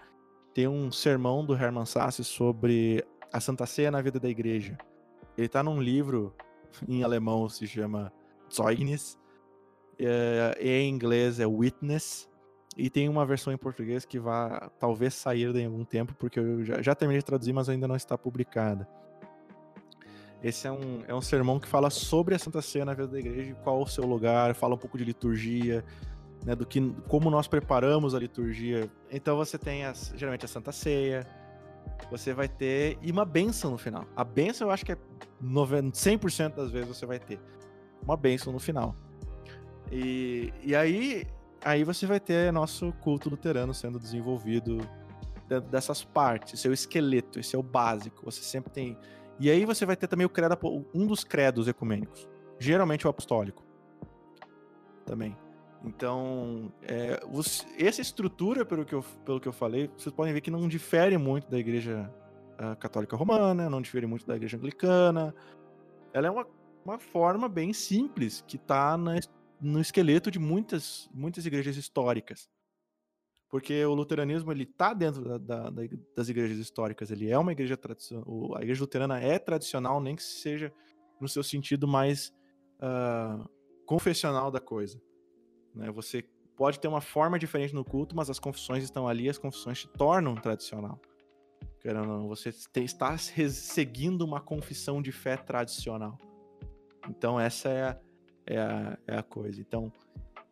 [0.55, 4.79] tem um sermão do Hermann Sasse sobre a Santa Ceia na vida da igreja.
[5.37, 6.35] Ele está num livro
[6.89, 8.13] em alemão, se chama
[8.53, 9.19] Zeugnis,
[9.99, 12.29] é, em inglês é Witness,
[12.77, 16.65] e tem uma versão em português que vai talvez sair em algum tempo, porque eu
[16.65, 18.89] já, já terminei de traduzir, mas ainda não está publicada.
[20.43, 23.19] Esse é um, é um sermão que fala sobre a Santa Ceia na vida da
[23.19, 25.85] igreja, qual o seu lugar, fala um pouco de liturgia,
[26.45, 28.91] né, do que como nós preparamos a liturgia.
[29.11, 31.27] Então você tem as, geralmente a Santa Ceia,
[32.11, 34.05] você vai ter e uma benção no final.
[34.15, 34.99] A benção eu acho que é
[35.41, 37.41] 90, 100% das vezes você vai ter
[38.03, 38.95] uma benção no final.
[39.91, 41.27] E, e aí
[41.65, 44.79] aí você vai ter nosso culto luterano sendo desenvolvido
[45.49, 48.25] dentro dessas partes, seu esqueleto, esse é o básico.
[48.25, 48.99] Você sempre tem.
[49.41, 50.57] E aí você vai ter também o credo,
[50.95, 52.29] um dos credos ecumênicos,
[52.59, 53.65] geralmente o apostólico.
[55.05, 55.37] Também.
[55.85, 60.41] Então, é, os, essa estrutura, pelo que, eu, pelo que eu falei, vocês podem ver
[60.41, 62.11] que não difere muito da igreja
[62.55, 65.35] uh, católica romana, não difere muito da igreja anglicana.
[66.15, 66.47] Ela é uma,
[66.85, 68.97] uma forma bem simples que está
[69.65, 72.49] no esqueleto de muitas, muitas igrejas históricas.
[73.49, 75.87] Porque o luteranismo ele está dentro da, da,
[76.17, 78.57] das igrejas históricas, ele é uma igreja tradicional.
[78.57, 80.73] A igreja luterana é tradicional, nem que seja
[81.21, 82.35] no seu sentido mais
[82.81, 83.49] uh,
[83.87, 85.01] confessional da coisa.
[85.75, 85.91] Né?
[85.93, 86.23] Você
[86.57, 89.89] pode ter uma forma diferente no culto, mas as confissões estão ali, as confissões te
[89.89, 91.01] tornam tradicional.
[91.81, 96.19] Querendo não, você está seguindo uma confissão de fé tradicional.
[97.09, 98.01] Então essa é a,
[98.47, 99.61] é a, é a coisa.
[99.61, 99.93] Então,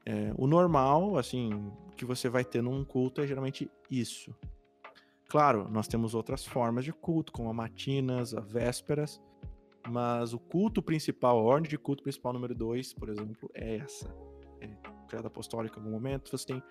[0.05, 4.35] é, o normal, assim, que você vai ter num culto é geralmente isso.
[5.29, 9.21] Claro, nós temos outras formas de culto, como a matinas, a vésperas,
[9.89, 14.15] mas o culto principal, a ordem de culto principal número 2, por exemplo, é essa.
[14.61, 14.69] É
[15.09, 16.63] credo apostólico em algum momento, você tem.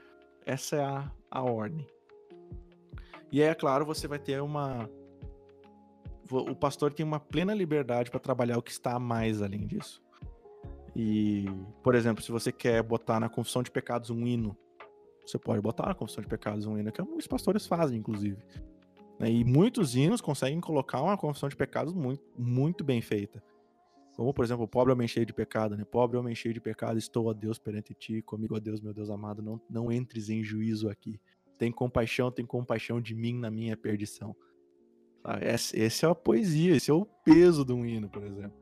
[0.46, 1.86] Essa é a, a ordem.
[3.32, 4.90] E aí, é claro, você vai ter uma.
[6.30, 10.02] O pastor tem uma plena liberdade para trabalhar o que está mais além disso.
[10.96, 11.46] E,
[11.84, 14.58] por exemplo, se você quer botar na confissão de pecados um hino,
[15.26, 18.38] você pode botar na confissão de pecados um hino, que os pastores fazem, inclusive.
[19.20, 19.32] Né?
[19.32, 23.42] E muitos hinos conseguem colocar uma confissão de pecados muito, muito bem feita.
[24.16, 25.86] Como, por exemplo, pobre homem cheio de pecado, né?
[25.86, 29.10] Pobre homem cheio de pecado, estou a Deus perante ti, comigo a Deus, meu Deus
[29.10, 31.20] amado, não, não entres em juízo aqui.
[31.58, 34.36] Tem compaixão, tem compaixão de mim na minha perdição.
[35.42, 38.60] Esse, esse é a poesia, esse é o peso de um hino, por exemplo.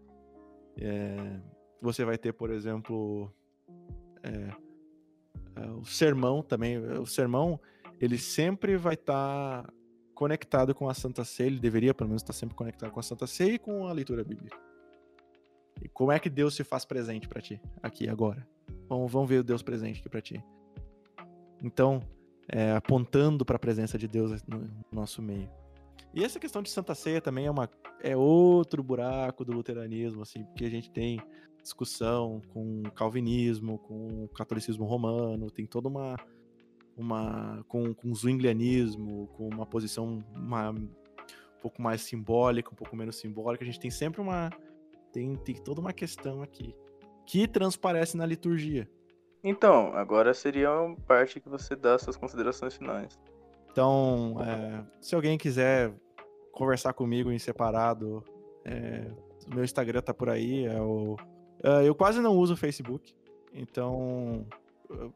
[0.77, 1.39] É,
[1.81, 3.31] você vai ter, por exemplo,
[4.23, 4.51] é,
[5.55, 6.77] é, o sermão também.
[6.77, 7.59] O sermão,
[7.99, 9.73] ele sempre vai estar tá
[10.13, 13.03] conectado com a Santa Ceia, ele deveria pelo menos estar tá sempre conectado com a
[13.03, 14.57] Santa Ceia e com a leitura bíblica.
[15.81, 18.45] E como é que Deus se faz presente para ti, aqui agora?
[18.89, 20.43] Vamos, vamos ver o Deus presente aqui para ti.
[21.63, 22.01] Então,
[22.49, 25.49] é, apontando para a presença de Deus no nosso meio.
[26.13, 27.69] E essa questão de Santa Ceia também é, uma,
[28.01, 31.21] é outro buraco do luteranismo, assim, porque a gente tem
[31.61, 36.15] discussão com o calvinismo, com o catolicismo romano, tem toda uma
[36.97, 40.89] uma com, com zwinglianismo, com uma posição uma, um
[41.61, 43.63] pouco mais simbólica, um pouco menos simbólica.
[43.63, 44.49] A gente tem sempre uma
[45.11, 46.75] tem, tem toda uma questão aqui
[47.25, 48.89] que transparece na liturgia.
[49.43, 53.17] Então, agora seria a parte que você dá suas considerações finais.
[53.71, 55.93] Então, é, se alguém quiser
[56.51, 58.23] conversar comigo em separado,
[58.65, 59.09] é,
[59.47, 60.65] meu Instagram tá por aí.
[60.65, 61.15] É o,
[61.63, 63.13] é, eu quase não uso o Facebook,
[63.53, 64.45] então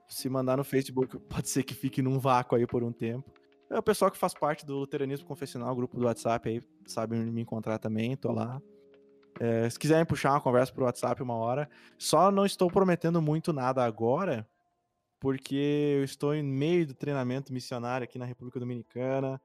[0.08, 3.32] se mandar no Facebook pode ser que fique num vácuo aí por um tempo.
[3.70, 7.42] É o pessoal que faz parte do Luteranismo Confessional, grupo do WhatsApp aí, sabe me
[7.42, 8.62] encontrar também, tô lá.
[9.40, 11.68] É, se quiserem puxar uma conversa pro WhatsApp uma hora,
[11.98, 14.48] só não estou prometendo muito nada agora,
[15.20, 19.42] porque eu estou em meio do treinamento missionário aqui na República Dominicana.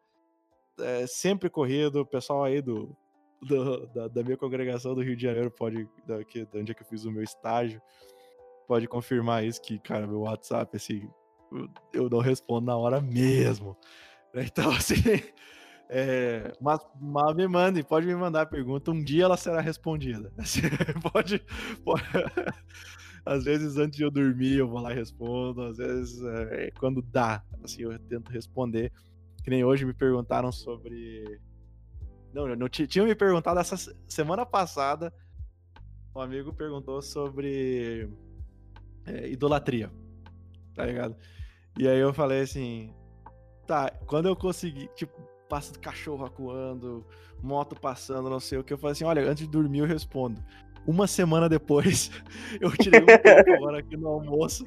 [0.78, 2.94] É, sempre corrido, o pessoal aí do,
[3.40, 6.82] do da, da, minha congregação do Rio de Janeiro pode, daqui, de onde é que
[6.82, 7.81] eu fiz o meu estágio,
[8.66, 11.09] pode confirmar isso, que, cara, meu WhatsApp, assim,
[11.93, 13.77] eu, não respondo na hora mesmo.
[14.35, 14.94] Então, assim,
[15.89, 20.31] é, mas, mas, me mandem, pode me mandar a pergunta, um dia ela será respondida.
[21.12, 21.43] pode,
[21.82, 22.05] pode,
[23.24, 27.01] às vezes antes de eu dormir eu vou lá e respondo, às vezes é, quando
[27.01, 28.93] dá, assim, eu tento responder.
[29.43, 31.40] Que nem hoje me perguntaram sobre.
[32.39, 35.12] Não, não tinham me perguntado essa semana passada.
[36.15, 38.09] Um amigo perguntou sobre
[39.05, 39.90] é, idolatria,
[40.73, 41.16] tá ligado?
[41.77, 42.94] E aí eu falei assim,
[43.66, 47.05] tá, quando eu conseguir, tipo, passa do cachorro acuando,
[47.43, 48.73] moto passando, não sei o que.
[48.73, 50.40] Eu falei assim: olha, antes de dormir eu respondo.
[50.86, 52.10] Uma semana depois,
[52.60, 54.65] eu tirei um tempo agora aqui no almoço.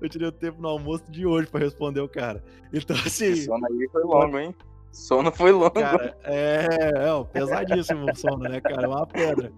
[0.00, 2.42] Eu tirei o tempo no almoço de hoje para responder o cara.
[2.72, 3.26] Então, assim.
[3.26, 4.52] Esse sono aí foi longo, hein?
[4.92, 5.70] Sono foi longo.
[5.70, 8.84] Cara, é, é pesadíssimo o sono, né, cara?
[8.84, 9.52] É uma pedra.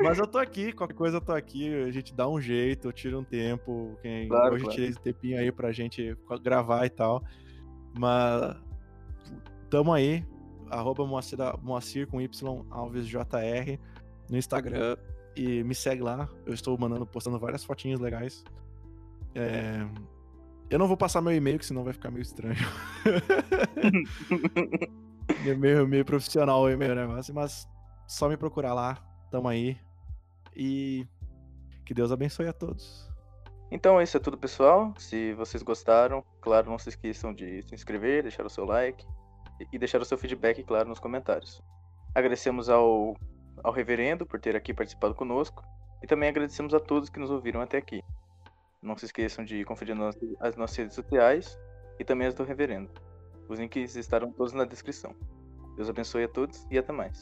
[0.00, 2.92] Mas eu tô aqui, qualquer coisa eu tô aqui, a gente dá um jeito, eu
[2.92, 3.98] tiro um tempo.
[4.00, 4.28] Quem...
[4.28, 4.74] Claro, hoje claro.
[4.76, 7.22] tirei esse tempinho aí pra gente gravar e tal.
[7.98, 8.56] Mas
[9.70, 10.24] Tamo aí,
[10.70, 13.78] arroba Moacir, Moacir com Y Alves JR
[14.30, 14.96] no Instagram
[15.36, 16.26] e me segue lá.
[16.46, 18.42] Eu estou mandando, postando várias fotinhas legais.
[19.34, 19.86] É...
[20.70, 22.56] Eu não vou passar meu e-mail, que senão vai ficar meio estranho.
[25.58, 27.06] meio, meio profissional o e-mail, né?
[27.06, 27.68] Mas, mas
[28.06, 28.98] só me procurar lá.
[29.30, 29.78] Tamo aí.
[30.54, 31.06] E
[31.86, 33.08] que Deus abençoe a todos.
[33.70, 34.92] Então, isso é tudo, pessoal.
[34.98, 39.06] Se vocês gostaram, claro, não se esqueçam de se inscrever, deixar o seu like
[39.72, 41.62] e deixar o seu feedback, claro, nos comentários.
[42.14, 43.16] Agradecemos ao,
[43.62, 45.62] ao reverendo por ter aqui participado conosco
[46.02, 48.02] e também agradecemos a todos que nos ouviram até aqui.
[48.88, 49.94] Não se esqueçam de conferir
[50.40, 51.58] as nossas redes sociais
[51.98, 52.90] e também as do reverendo.
[53.46, 55.14] Os links estarão todos na descrição.
[55.76, 57.14] Deus abençoe a todos e até mais.